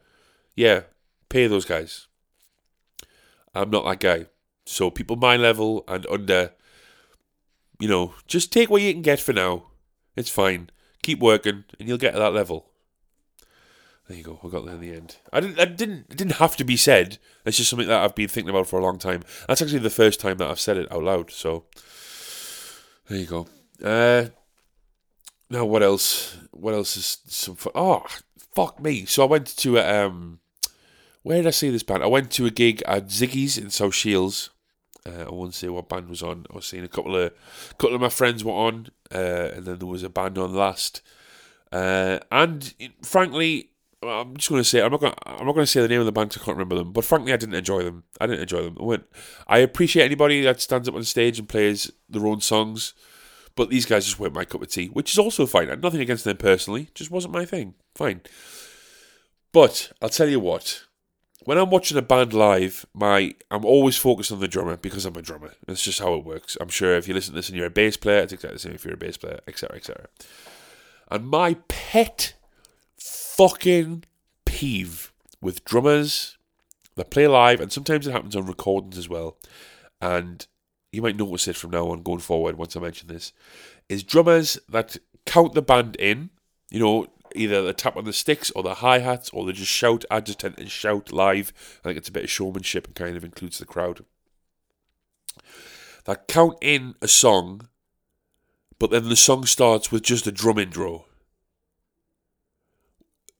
yeah, 0.54 0.82
pay 1.28 1.48
those 1.48 1.64
guys. 1.64 2.06
I'm 3.56 3.70
not 3.70 3.84
that 3.86 3.98
guy. 3.98 4.26
So 4.64 4.88
people 4.88 5.16
my 5.16 5.36
level 5.36 5.82
and 5.88 6.06
under, 6.06 6.52
you 7.80 7.88
know, 7.88 8.14
just 8.28 8.52
take 8.52 8.70
what 8.70 8.82
you 8.82 8.92
can 8.92 9.02
get 9.02 9.18
for 9.18 9.32
now. 9.32 9.64
It's 10.14 10.30
fine. 10.30 10.70
Keep 11.02 11.18
working, 11.18 11.64
and 11.80 11.88
you'll 11.88 11.98
get 11.98 12.12
to 12.12 12.20
that 12.20 12.32
level. 12.32 12.70
There 14.08 14.18
you 14.18 14.22
go. 14.22 14.38
I 14.44 14.48
got 14.48 14.66
there 14.66 14.74
in 14.74 14.80
the 14.80 14.94
end. 14.94 15.16
I 15.32 15.40
didn't. 15.40 15.58
I 15.58 15.64
didn't. 15.64 16.06
It 16.10 16.16
didn't 16.16 16.34
have 16.34 16.56
to 16.56 16.64
be 16.64 16.76
said. 16.76 17.18
It's 17.46 17.56
just 17.56 17.70
something 17.70 17.88
that 17.88 18.02
I've 18.02 18.14
been 18.14 18.28
thinking 18.28 18.50
about 18.50 18.66
for 18.66 18.78
a 18.78 18.82
long 18.82 18.98
time. 18.98 19.22
That's 19.48 19.62
actually 19.62 19.78
the 19.78 19.90
first 19.90 20.20
time 20.20 20.36
that 20.38 20.50
I've 20.50 20.60
said 20.60 20.76
it 20.76 20.92
out 20.92 21.02
loud. 21.02 21.30
So 21.30 21.64
there 23.08 23.18
you 23.18 23.26
go. 23.26 23.46
Uh, 23.82 24.26
now 25.48 25.64
what 25.64 25.82
else? 25.82 26.36
What 26.50 26.74
else 26.74 26.96
is 26.98 27.18
some 27.26 27.56
fun? 27.56 27.72
Oh, 27.74 28.04
fuck 28.54 28.78
me! 28.80 29.06
So 29.06 29.22
I 29.22 29.26
went 29.26 29.46
to 29.58 29.78
a, 29.78 30.06
um, 30.06 30.40
where 31.22 31.38
did 31.38 31.46
I 31.46 31.50
see 31.50 31.70
this 31.70 31.82
band? 31.82 32.02
I 32.02 32.08
went 32.08 32.30
to 32.32 32.46
a 32.46 32.50
gig 32.50 32.82
at 32.86 33.06
Ziggy's 33.06 33.56
in 33.56 33.70
South 33.70 33.94
Shields. 33.94 34.50
Uh, 35.06 35.24
I 35.26 35.30
won't 35.30 35.54
say 35.54 35.68
what 35.68 35.88
band 35.88 36.08
was 36.08 36.22
on. 36.22 36.46
I 36.50 36.56
was 36.56 36.66
seeing 36.66 36.84
a 36.84 36.88
couple 36.88 37.16
of, 37.16 37.32
couple 37.78 37.94
of 37.94 38.00
my 38.00 38.08
friends 38.08 38.42
were 38.42 38.52
on, 38.52 38.88
uh, 39.14 39.50
and 39.54 39.64
then 39.64 39.78
there 39.78 39.88
was 39.88 40.02
a 40.02 40.08
band 40.08 40.38
on 40.38 40.54
last. 40.54 41.02
Uh, 41.70 42.20
and 42.30 42.74
frankly, 43.02 43.70
I'm 44.08 44.36
just 44.36 44.48
going 44.48 44.60
to 44.60 44.68
say 44.68 44.82
I'm 44.82 44.90
not 44.90 45.00
going. 45.00 45.14
I'm 45.26 45.46
not 45.46 45.54
going 45.54 45.64
to 45.64 45.70
say 45.70 45.80
the 45.80 45.88
name 45.88 46.00
of 46.00 46.06
the 46.06 46.12
band 46.12 46.30
'cause 46.30 46.42
I 46.42 46.44
can't 46.44 46.56
remember 46.56 46.76
them. 46.76 46.92
But 46.92 47.04
frankly, 47.04 47.32
I 47.32 47.36
didn't 47.36 47.54
enjoy 47.54 47.82
them. 47.82 48.04
I 48.20 48.26
didn't 48.26 48.42
enjoy 48.42 48.62
them. 48.62 48.76
I 48.80 48.84
went. 48.84 49.04
I 49.46 49.58
appreciate 49.58 50.04
anybody 50.04 50.40
that 50.42 50.60
stands 50.60 50.88
up 50.88 50.94
on 50.94 51.04
stage 51.04 51.38
and 51.38 51.48
plays 51.48 51.90
their 52.08 52.26
own 52.26 52.40
songs, 52.40 52.94
but 53.56 53.70
these 53.70 53.86
guys 53.86 54.04
just 54.04 54.18
weren't 54.18 54.34
my 54.34 54.44
cup 54.44 54.62
of 54.62 54.68
tea, 54.68 54.86
which 54.88 55.12
is 55.12 55.18
also 55.18 55.46
fine. 55.46 55.66
I 55.68 55.70
had 55.70 55.82
nothing 55.82 56.00
against 56.00 56.24
them 56.24 56.36
personally. 56.36 56.88
Just 56.94 57.10
wasn't 57.10 57.34
my 57.34 57.44
thing. 57.44 57.74
Fine. 57.94 58.22
But 59.52 59.92
I'll 60.02 60.08
tell 60.08 60.28
you 60.28 60.40
what. 60.40 60.84
When 61.44 61.58
I'm 61.58 61.68
watching 61.68 61.98
a 61.98 62.02
band 62.02 62.32
live, 62.32 62.86
my 62.94 63.34
I'm 63.50 63.66
always 63.66 63.98
focused 63.98 64.32
on 64.32 64.40
the 64.40 64.48
drummer 64.48 64.78
because 64.78 65.04
I'm 65.04 65.16
a 65.16 65.20
drummer. 65.22 65.52
That's 65.66 65.82
just 65.82 66.00
how 66.00 66.14
it 66.14 66.24
works. 66.24 66.56
I'm 66.58 66.70
sure 66.70 66.96
if 66.96 67.06
you 67.06 67.12
listen 67.12 67.34
to 67.34 67.36
this 67.36 67.50
and 67.50 67.58
you're 67.58 67.66
a 67.66 67.70
bass 67.70 67.98
player, 67.98 68.22
it's 68.22 68.32
exactly 68.32 68.54
the 68.54 68.60
same 68.60 68.72
if 68.72 68.84
you're 68.84 68.94
a 68.94 68.96
bass 68.96 69.18
player, 69.18 69.40
etc., 69.46 69.76
etc. 69.76 70.06
And 71.10 71.28
my 71.28 71.54
pet 71.68 72.32
fucking 72.98 74.04
peeve 74.44 75.12
with 75.40 75.64
drummers 75.64 76.38
that 76.96 77.10
play 77.10 77.26
live, 77.26 77.60
and 77.60 77.72
sometimes 77.72 78.06
it 78.06 78.12
happens 78.12 78.36
on 78.36 78.46
recordings 78.46 78.96
as 78.96 79.08
well. 79.08 79.36
And 80.00 80.46
you 80.92 81.02
might 81.02 81.16
notice 81.16 81.48
it 81.48 81.56
from 81.56 81.70
now 81.70 81.88
on 81.88 82.02
going 82.02 82.20
forward 82.20 82.56
once 82.56 82.76
I 82.76 82.80
mention 82.80 83.08
this, 83.08 83.32
is 83.88 84.02
drummers 84.02 84.58
that 84.68 84.96
count 85.26 85.54
the 85.54 85.62
band 85.62 85.96
in, 85.96 86.30
you 86.70 86.78
know, 86.78 87.08
either 87.34 87.62
the 87.62 87.72
tap 87.72 87.96
on 87.96 88.04
the 88.04 88.12
sticks 88.12 88.50
or 88.52 88.62
the 88.62 88.74
hi 88.74 89.00
hats, 89.00 89.30
or 89.30 89.44
they 89.44 89.52
just 89.52 89.70
shout. 89.70 90.04
I 90.10 90.20
just 90.20 90.40
tend 90.40 90.56
to 90.56 90.68
shout 90.68 91.12
live. 91.12 91.52
I 91.80 91.88
think 91.88 91.98
it's 91.98 92.08
a 92.08 92.12
bit 92.12 92.24
of 92.24 92.30
showmanship 92.30 92.86
and 92.86 92.94
kind 92.94 93.16
of 93.16 93.24
includes 93.24 93.58
the 93.58 93.66
crowd. 93.66 94.04
That 96.04 96.28
count 96.28 96.58
in 96.60 96.94
a 97.02 97.08
song, 97.08 97.68
but 98.78 98.90
then 98.90 99.08
the 99.08 99.16
song 99.16 99.46
starts 99.46 99.90
with 99.90 100.02
just 100.02 100.26
a 100.26 100.32
drum 100.32 100.58
intro. 100.58 101.06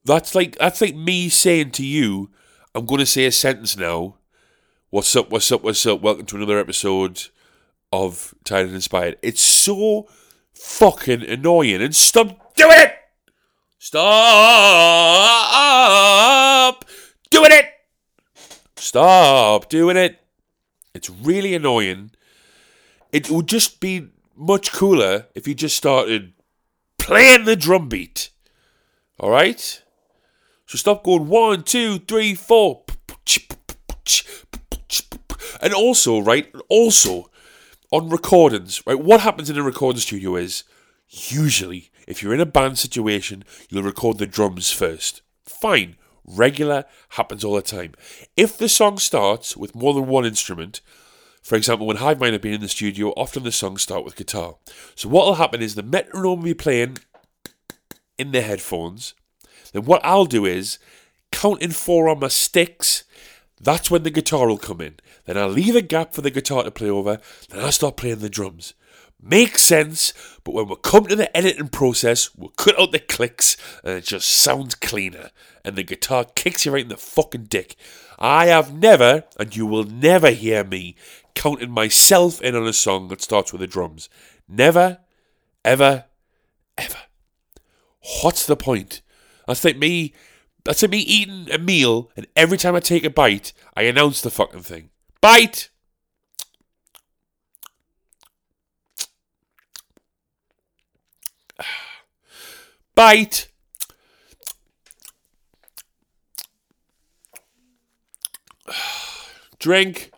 That's 0.05 0.35
like 0.35 0.55
that's 0.59 0.81
like 0.81 0.95
me 0.95 1.29
saying 1.29 1.71
to 1.71 1.83
you, 1.83 2.29
I'm 2.75 2.85
going 2.85 2.99
to 2.99 3.07
say 3.07 3.25
a 3.25 3.31
sentence 3.31 3.75
now. 3.75 4.17
What's 4.91 5.15
up? 5.15 5.31
What's 5.31 5.51
up? 5.51 5.63
What's 5.63 5.83
up? 5.87 5.99
Welcome 6.01 6.27
to 6.27 6.35
another 6.35 6.59
episode 6.59 7.23
of 7.91 8.35
Tired 8.43 8.67
and 8.67 8.75
Inspired. 8.75 9.17
It's 9.23 9.41
so 9.41 10.07
fucking 10.53 11.23
annoying, 11.23 11.81
and 11.81 11.95
stop 11.95 12.53
doing 12.55 12.77
it. 12.77 12.93
Stop 13.79 14.05
doing 17.31 17.51
it. 17.51 17.65
Stop 18.75 19.69
doing 19.69 19.97
it. 19.97 20.19
It's 20.93 21.09
really 21.09 21.55
annoying. 21.55 22.11
It 23.11 23.31
would 23.31 23.47
just 23.47 23.79
be 23.79 24.09
much 24.35 24.71
cooler 24.71 25.25
if 25.33 25.47
you 25.47 25.55
just 25.55 25.75
started 25.75 26.33
playing 26.99 27.45
the 27.45 27.55
drum 27.55 27.89
beat. 27.89 28.29
All 29.19 29.31
right? 29.31 29.81
So 30.65 30.77
stop 30.77 31.03
going 31.03 31.27
one, 31.27 31.63
two, 31.63 31.99
three, 31.99 32.33
four. 32.33 32.83
And 35.61 35.73
also, 35.73 36.19
right? 36.19 36.53
Also, 36.69 37.29
on 37.91 38.09
recordings, 38.09 38.85
right? 38.85 38.99
What 38.99 39.21
happens 39.21 39.49
in 39.49 39.57
a 39.57 39.63
recording 39.63 40.01
studio 40.01 40.35
is 40.35 40.63
usually, 41.09 41.91
if 42.07 42.21
you're 42.21 42.33
in 42.33 42.41
a 42.41 42.45
band 42.45 42.77
situation, 42.77 43.43
you'll 43.69 43.83
record 43.83 44.17
the 44.17 44.27
drums 44.27 44.71
first. 44.71 45.21
Fine. 45.43 45.95
Regular 46.25 46.85
happens 47.09 47.43
all 47.43 47.55
the 47.55 47.61
time. 47.61 47.93
If 48.35 48.57
the 48.57 48.67
song 48.67 48.97
starts 48.97 49.55
with 49.55 49.75
more 49.75 49.93
than 49.93 50.07
one 50.07 50.25
instrument, 50.25 50.81
for 51.43 51.55
example, 51.55 51.85
when 51.85 51.97
Hive 51.97 52.19
Mind 52.19 52.33
have 52.33 52.41
been 52.41 52.53
in 52.53 52.61
the 52.61 52.67
studio, 52.67 53.09
often 53.09 53.43
the 53.43 53.51
songs 53.51 53.83
start 53.83 54.03
with 54.03 54.15
guitar. 54.15 54.55
So 54.95 55.07
what 55.07 55.27
will 55.27 55.35
happen 55.35 55.61
is 55.61 55.75
the 55.75 55.83
metronome 55.83 56.39
will 56.39 56.45
be 56.45 56.53
playing 56.55 56.97
in 58.17 58.31
their 58.31 58.41
headphones. 58.41 59.13
Then 59.75 59.83
what 59.83 60.05
I'll 60.05 60.25
do 60.25 60.45
is 60.45 60.79
count 61.33 61.61
in 61.61 61.71
four 61.71 62.07
on 62.07 62.21
my 62.21 62.29
sticks. 62.29 63.03
That's 63.59 63.91
when 63.91 64.03
the 64.03 64.09
guitar 64.09 64.47
will 64.47 64.57
come 64.57 64.79
in. 64.79 64.95
Then 65.25 65.37
I'll 65.37 65.49
leave 65.49 65.75
a 65.75 65.81
gap 65.81 66.13
for 66.13 66.21
the 66.21 66.31
guitar 66.31 66.63
to 66.63 66.71
play 66.71 66.89
over. 66.89 67.19
Then 67.49 67.59
I'll 67.59 67.73
start 67.73 67.97
playing 67.97 68.19
the 68.19 68.29
drums. 68.29 68.73
Makes 69.21 69.63
sense, 69.63 70.13
but 70.45 70.53
when 70.53 70.69
we 70.69 70.77
come 70.81 71.07
to 71.07 71.15
the 71.17 71.35
editing 71.35 71.67
process, 71.67 72.33
we'll 72.37 72.51
cut 72.51 72.79
out 72.79 72.93
the 72.93 72.99
clicks 72.99 73.57
and 73.83 73.95
it 73.97 74.05
just 74.05 74.29
sounds 74.29 74.75
cleaner. 74.75 75.31
And 75.65 75.75
the 75.75 75.83
guitar 75.83 76.23
kicks 76.23 76.65
you 76.65 76.71
right 76.71 76.83
in 76.83 76.87
the 76.87 76.95
fucking 76.95 77.45
dick. 77.45 77.75
I 78.17 78.45
have 78.45 78.73
never, 78.73 79.25
and 79.37 79.53
you 79.53 79.65
will 79.65 79.83
never 79.83 80.31
hear 80.31 80.63
me, 80.63 80.95
counting 81.33 81.71
myself 81.71 82.41
in 82.41 82.55
on 82.55 82.65
a 82.65 82.71
song 82.71 83.09
that 83.09 83.21
starts 83.21 83.51
with 83.51 83.59
the 83.59 83.67
drums. 83.67 84.07
Never, 84.47 84.99
ever, 85.65 86.05
ever. 86.77 86.99
What's 88.21 88.45
the 88.45 88.55
point? 88.55 89.01
That's 89.47 89.63
like 89.63 89.77
me. 89.77 90.13
That's 90.63 90.81
like 90.81 90.91
me 90.91 90.99
eating 90.99 91.51
a 91.51 91.57
meal, 91.57 92.11
and 92.17 92.27
every 92.35 92.57
time 92.57 92.75
I 92.75 92.79
take 92.79 93.03
a 93.03 93.09
bite, 93.09 93.53
I 93.75 93.83
announce 93.83 94.21
the 94.21 94.31
fucking 94.31 94.63
thing. 94.63 94.89
Bite. 95.21 95.69
Bite. 102.95 103.49
Drink. 109.59 110.11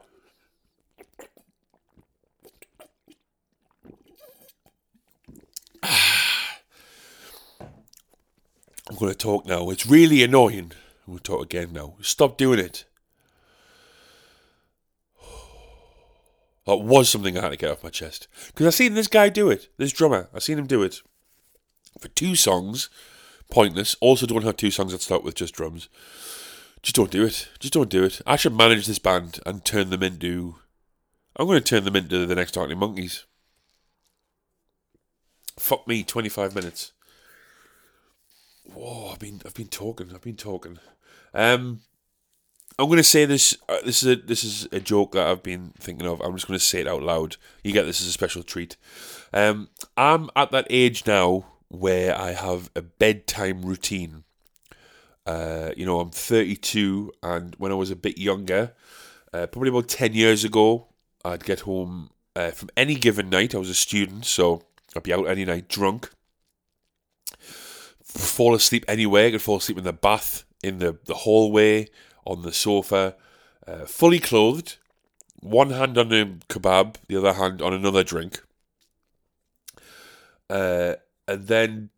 Going 8.98 9.12
to 9.12 9.18
talk 9.18 9.46
now. 9.46 9.70
It's 9.70 9.86
really 9.86 10.24
annoying. 10.24 10.72
I'm 11.06 11.14
going 11.14 11.18
to 11.20 11.24
talk 11.24 11.44
again 11.44 11.74
now. 11.74 11.96
Stop 12.02 12.38
doing 12.38 12.60
it. 12.60 12.86
That 16.66 16.78
was 16.78 17.08
something 17.08 17.38
I 17.38 17.42
had 17.42 17.50
to 17.50 17.58
get 17.58 17.72
off 17.72 17.84
my 17.84 17.90
chest. 17.90 18.28
Because 18.48 18.68
i 18.68 18.70
seen 18.72 18.94
this 18.94 19.08
guy 19.08 19.30
do 19.30 19.50
it. 19.50 19.70
This 19.78 19.94
drummer. 19.94 20.28
i 20.34 20.40
seen 20.40 20.60
him 20.60 20.68
do 20.68 20.84
it. 20.84 21.02
For 21.98 22.10
two 22.10 22.36
songs. 22.36 22.90
Pointless. 23.50 23.96
Also 24.02 24.26
don't 24.26 24.44
have 24.44 24.58
two 24.58 24.72
songs 24.72 24.92
that 24.92 25.02
start 25.02 25.24
with 25.24 25.36
just 25.36 25.54
drums. 25.54 25.88
Just 26.82 26.96
don't 26.96 27.12
do 27.12 27.24
it. 27.24 27.48
Just 27.60 27.74
don't 27.74 27.90
do 27.90 28.04
it. 28.04 28.22
I 28.26 28.36
should 28.36 28.54
manage 28.54 28.86
this 28.86 29.00
band 29.00 29.40
and 29.46 29.64
turn 29.64 29.90
them 29.90 30.04
into... 30.04 30.56
I'm 31.38 31.48
going 31.48 31.62
to 31.62 31.64
turn 31.64 31.86
them 31.86 31.96
into 31.96 32.26
the 32.26 32.36
next 32.36 32.58
Arctic 32.58 32.78
Monkeys. 32.78 33.24
Fuck 35.58 35.88
me, 35.88 36.04
25 36.04 36.54
minutes. 36.54 36.92
Whoa, 38.74 39.12
I've 39.12 39.20
been 39.20 39.42
I've 39.46 39.54
been 39.54 39.68
talking. 39.68 40.12
I've 40.14 40.22
been 40.22 40.36
talking. 40.36 40.80
Um, 41.34 41.82
I'm 42.80 42.88
going 42.88 42.98
to 42.98 43.04
say 43.04 43.26
this. 43.26 43.58
Uh, 43.68 43.78
this 43.84 44.04
is 44.04 44.10
a 44.10 44.16
this 44.16 44.44
is 44.44 44.68
a 44.72 44.80
joke 44.80 45.14
that 45.14 45.28
I've 45.28 45.44
been 45.44 45.74
thinking 45.80 46.08
of. 46.08 46.22
I'm 46.22 46.36
just 46.36 46.48
going 46.48 46.60
to 46.60 46.66
say 46.66 46.82
it 46.82 46.88
out 46.88 47.02
loud. 47.02 47.38
You 47.64 47.74
get 47.74 47.86
this 47.86 48.02
as 48.02 48.08
a 48.08 48.12
special 48.12 48.44
treat. 48.44 48.78
Um, 49.34 49.70
I'm 49.96 50.30
at 50.36 50.52
that 50.52 50.68
age 50.70 51.08
now 51.08 51.46
where 51.70 52.18
I 52.18 52.34
have 52.34 52.70
a 52.76 52.82
bedtime 52.82 53.64
routine. 53.64 54.24
Uh, 55.26 55.72
you 55.76 55.86
know, 55.86 56.00
I'm 56.00 56.12
32, 56.12 57.12
and 57.22 57.54
when 57.58 57.74
I 57.74 57.76
was 57.76 57.92
a 57.92 57.98
bit 57.98 58.18
younger, 58.18 58.74
uh, 59.34 59.46
probably 59.48 59.70
about 59.70 59.90
10 59.90 60.14
years 60.14 60.46
ago, 60.46 60.88
I'd 61.26 61.44
get 61.44 61.62
home 61.62 62.12
uh, 62.34 62.52
from 62.52 62.70
any 62.78 62.96
given 62.96 63.30
night. 63.30 63.54
I 63.54 63.58
was 63.58 63.70
a 63.70 63.74
student, 63.74 64.24
so 64.24 64.62
I'd 64.96 65.04
be 65.04 65.12
out 65.12 65.28
any 65.28 65.44
night 65.44 65.68
drunk 65.68 66.12
fall 68.08 68.56
asleep 68.56 68.86
anywhere. 68.88 69.28
I 69.28 69.32
could 69.32 69.42
fall 69.42 69.58
asleep 69.58 69.78
in 69.78 69.84
the 69.84 69.94
bath, 69.94 70.44
in 70.64 70.80
the, 70.80 70.98
the 71.06 71.14
hallway, 71.14 71.90
on 72.26 72.42
the 72.42 72.52
sofa, 72.52 73.16
uh, 73.66 73.86
fully 73.86 74.20
clothed, 74.20 74.78
one 75.40 75.70
hand 75.70 75.98
on 75.98 76.12
a 76.12 76.26
kebab, 76.50 76.96
the 77.08 77.18
other 77.18 77.34
hand 77.34 77.62
on 77.62 77.74
another 77.74 78.04
drink. 78.04 78.42
Uh, 80.50 80.96
and 81.28 81.48
then 81.48 81.90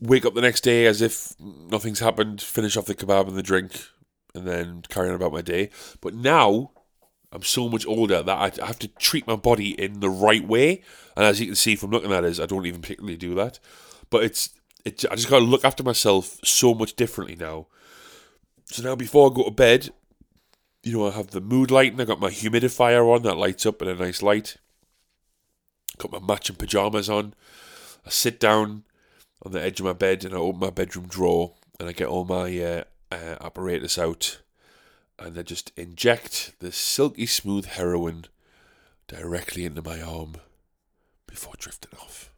wake 0.00 0.24
up 0.24 0.34
the 0.34 0.40
next 0.40 0.62
day 0.62 0.86
as 0.86 1.02
if 1.02 1.34
nothing's 1.40 2.00
happened, 2.00 2.40
finish 2.40 2.76
off 2.76 2.86
the 2.86 2.94
kebab 2.94 3.28
and 3.28 3.36
the 3.36 3.42
drink, 3.42 3.72
and 4.34 4.46
then 4.46 4.82
carry 4.88 5.08
on 5.08 5.14
about 5.14 5.32
my 5.32 5.42
day. 5.42 5.70
But 6.00 6.14
now 6.14 6.70
I'm 7.32 7.42
so 7.42 7.68
much 7.68 7.86
older 7.86 8.22
that 8.22 8.62
I 8.62 8.66
have 8.66 8.78
to 8.80 8.88
treat 8.88 9.26
my 9.26 9.36
body 9.36 9.70
in 9.80 10.00
the 10.00 10.10
right 10.10 10.46
way. 10.46 10.82
And 11.16 11.24
as 11.24 11.40
you 11.40 11.46
can 11.46 11.56
see 11.56 11.76
from 11.76 11.90
looking 11.90 12.12
at 12.12 12.24
it, 12.24 12.40
I 12.40 12.46
don't 12.46 12.66
even 12.66 12.80
particularly 12.80 13.16
do 13.16 13.34
that. 13.34 13.58
But 14.10 14.24
it's 14.24 14.50
it, 14.86 15.04
I 15.10 15.16
just 15.16 15.28
got 15.28 15.40
to 15.40 15.44
look 15.44 15.64
after 15.64 15.82
myself 15.82 16.38
so 16.44 16.72
much 16.72 16.94
differently 16.94 17.34
now. 17.34 17.66
So 18.66 18.84
now 18.84 18.94
before 18.94 19.28
I 19.28 19.34
go 19.34 19.44
to 19.44 19.50
bed, 19.50 19.90
you 20.84 20.92
know, 20.92 21.08
I 21.08 21.10
have 21.10 21.32
the 21.32 21.40
mood 21.40 21.72
lighting. 21.72 22.00
I 22.00 22.04
got 22.04 22.20
my 22.20 22.30
humidifier 22.30 23.12
on 23.12 23.22
that 23.22 23.36
lights 23.36 23.66
up 23.66 23.82
in 23.82 23.88
a 23.88 23.94
nice 23.94 24.22
light. 24.22 24.58
Got 25.98 26.12
my 26.12 26.20
matching 26.20 26.54
pajamas 26.54 27.10
on. 27.10 27.34
I 28.06 28.10
sit 28.10 28.38
down 28.38 28.84
on 29.42 29.50
the 29.50 29.60
edge 29.60 29.80
of 29.80 29.86
my 29.86 29.92
bed 29.92 30.24
and 30.24 30.32
I 30.32 30.38
open 30.38 30.60
my 30.60 30.70
bedroom 30.70 31.08
drawer 31.08 31.54
and 31.80 31.88
I 31.88 31.92
get 31.92 32.06
all 32.06 32.24
my 32.24 32.56
uh, 32.60 32.84
uh, 33.10 33.36
apparatus 33.40 33.98
out 33.98 34.40
and 35.18 35.36
I 35.36 35.42
just 35.42 35.72
inject 35.76 36.54
the 36.60 36.70
silky 36.70 37.26
smooth 37.26 37.66
heroin 37.66 38.26
directly 39.08 39.64
into 39.64 39.82
my 39.82 40.00
arm 40.00 40.36
before 41.26 41.54
drifting 41.58 41.98
off. 42.00 42.30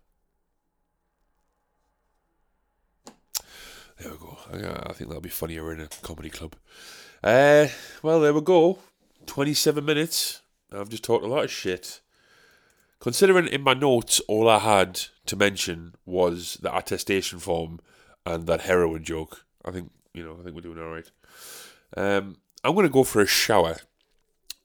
There 4.01 4.13
we 4.13 4.19
go. 4.19 4.39
I, 4.53 4.93
think 4.93 5.09
that'll 5.09 5.21
be 5.21 5.29
funnier 5.29 5.73
in 5.73 5.81
a 5.81 5.89
comedy 6.03 6.31
club. 6.31 6.55
Uh, 7.23 7.67
well, 8.03 8.21
there 8.21 8.33
we 8.33 8.41
go. 8.41 8.79
27 9.27 9.85
minutes. 9.85 10.41
I've 10.73 10.89
just 10.89 11.03
talked 11.03 11.25
a 11.25 11.29
lot 11.29 11.45
of 11.45 11.51
shit. 11.51 12.01
Considering 13.01 13.47
in 13.49 13.63
my 13.63 13.75
notes, 13.75 14.21
all 14.29 14.49
I 14.49 14.59
had 14.59 15.01
to 15.27 15.37
mention 15.37 15.95
was 16.05 16.59
the 16.63 16.75
attestation 16.77 17.39
form 17.39 17.81
and 18.25 18.47
that 18.47 18.63
heroin 18.63 19.05
joke. 19.05 19.45
I 19.65 19.71
think, 19.71 19.91
you 20.15 20.25
know, 20.25 20.37
I 20.39 20.45
think 20.45 20.55
we're 20.55 20.63
doing 20.63 20.79
alright. 20.79 21.11
Um, 21.97 22.37
I'm 22.63 22.75
going 22.75 22.87
to 22.87 22.93
go 22.93 23.05
for 23.05 23.21
a 23.21 23.27
shower. 23.27 23.77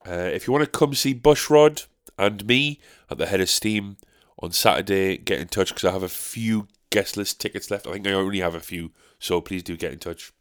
Uh, 0.07 0.29
if 0.33 0.45
you 0.45 0.53
want 0.53 0.65
to 0.65 0.69
come 0.69 0.93
see 0.93 1.15
Bushrod 1.15 1.85
and 2.17 2.45
me 2.45 2.79
at 3.09 3.17
the 3.17 3.27
Head 3.27 3.41
of 3.41 3.49
Steam 3.49 3.97
on 4.39 4.51
Saturday, 4.51 5.17
get 5.17 5.39
in 5.39 5.47
touch 5.47 5.69
because 5.69 5.85
I 5.85 5.91
have 5.91 6.03
a 6.03 6.09
few 6.09 6.67
guest 6.89 7.17
list 7.17 7.39
tickets 7.39 7.71
left. 7.71 7.87
I 7.87 7.93
think 7.93 8.07
I 8.07 8.11
only 8.11 8.39
have 8.39 8.55
a 8.55 8.59
few, 8.59 8.91
so 9.23 9.39
please 9.39 9.63
do 9.63 9.77
get 9.77 9.93
in 9.93 9.99
touch. 9.99 10.33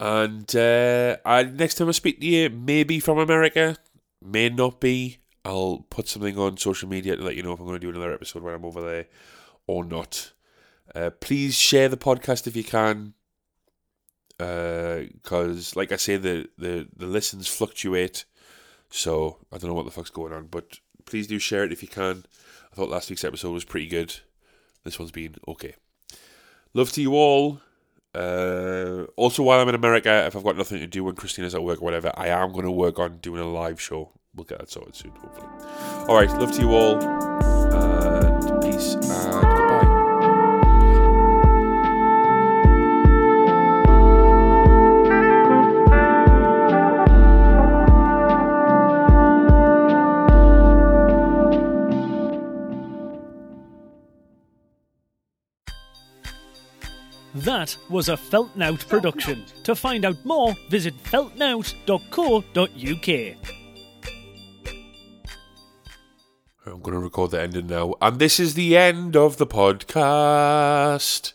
And 0.00 0.54
uh, 0.56 1.18
I, 1.24 1.44
next 1.44 1.76
time 1.76 1.88
I 1.88 1.92
speak 1.92 2.20
to 2.20 2.26
you, 2.26 2.50
maybe 2.50 2.98
from 2.98 3.18
America, 3.18 3.76
may 4.20 4.48
not 4.48 4.80
be. 4.80 5.18
I'll 5.44 5.86
put 5.88 6.08
something 6.08 6.36
on 6.36 6.56
social 6.56 6.88
media 6.88 7.16
to 7.16 7.22
let 7.22 7.36
you 7.36 7.44
know 7.44 7.52
if 7.52 7.60
I'm 7.60 7.66
going 7.66 7.80
to 7.80 7.86
do 7.86 7.90
another 7.90 8.12
episode 8.12 8.42
when 8.42 8.54
I'm 8.54 8.64
over 8.64 8.82
there 8.82 9.06
or 9.68 9.84
not. 9.84 10.32
Uh, 10.92 11.10
please 11.10 11.54
share 11.54 11.88
the 11.88 11.96
podcast 11.96 12.48
if 12.48 12.56
you 12.56 12.64
can, 12.64 13.14
because, 14.36 15.72
uh, 15.72 15.78
like 15.78 15.92
I 15.92 15.96
say, 15.96 16.16
the, 16.16 16.48
the 16.58 16.88
the 16.96 17.06
listens 17.06 17.46
fluctuate. 17.46 18.24
So 18.90 19.38
I 19.52 19.58
don't 19.58 19.68
know 19.68 19.74
what 19.74 19.84
the 19.84 19.92
fuck's 19.92 20.10
going 20.10 20.32
on, 20.32 20.46
but 20.46 20.80
please 21.04 21.28
do 21.28 21.38
share 21.38 21.62
it 21.62 21.72
if 21.72 21.82
you 21.82 21.88
can. 21.88 22.24
I 22.72 22.74
thought 22.74 22.88
last 22.90 23.10
week's 23.10 23.24
episode 23.24 23.52
was 23.52 23.64
pretty 23.64 23.86
good. 23.86 24.16
This 24.82 24.98
one's 24.98 25.12
been 25.12 25.36
okay. 25.46 25.74
Love 26.74 26.92
to 26.92 27.02
you 27.02 27.14
all. 27.14 27.60
Uh, 28.14 29.04
also, 29.16 29.42
while 29.42 29.60
I'm 29.60 29.68
in 29.68 29.74
America, 29.74 30.24
if 30.26 30.34
I've 30.34 30.44
got 30.44 30.56
nothing 30.56 30.78
to 30.80 30.86
do 30.86 31.04
when 31.04 31.14
Christina's 31.14 31.54
at 31.54 31.62
work 31.62 31.80
or 31.80 31.84
whatever, 31.84 32.12
I 32.14 32.28
am 32.28 32.52
going 32.52 32.64
to 32.64 32.70
work 32.70 32.98
on 32.98 33.18
doing 33.18 33.40
a 33.40 33.46
live 33.46 33.80
show. 33.80 34.12
We'll 34.34 34.44
get 34.44 34.58
that 34.58 34.70
sorted 34.70 34.94
soon, 34.94 35.12
hopefully. 35.12 35.46
All 36.08 36.14
right, 36.14 36.30
love 36.38 36.52
to 36.52 36.60
you 36.60 36.70
all, 36.70 37.02
and 37.02 38.27
That 57.48 57.74
was 57.88 58.10
a 58.10 58.12
Feltnout 58.12 58.86
production. 58.88 59.42
To 59.64 59.74
find 59.74 60.04
out 60.04 60.22
more, 60.22 60.54
visit 60.68 60.92
feltnout.co.uk. 61.04 63.36
I'm 66.66 66.82
going 66.82 66.92
to 66.92 66.98
record 66.98 67.30
the 67.30 67.40
ending 67.40 67.68
now. 67.68 67.94
And 68.02 68.18
this 68.18 68.38
is 68.38 68.52
the 68.52 68.76
end 68.76 69.16
of 69.16 69.38
the 69.38 69.46
podcast. 69.46 71.32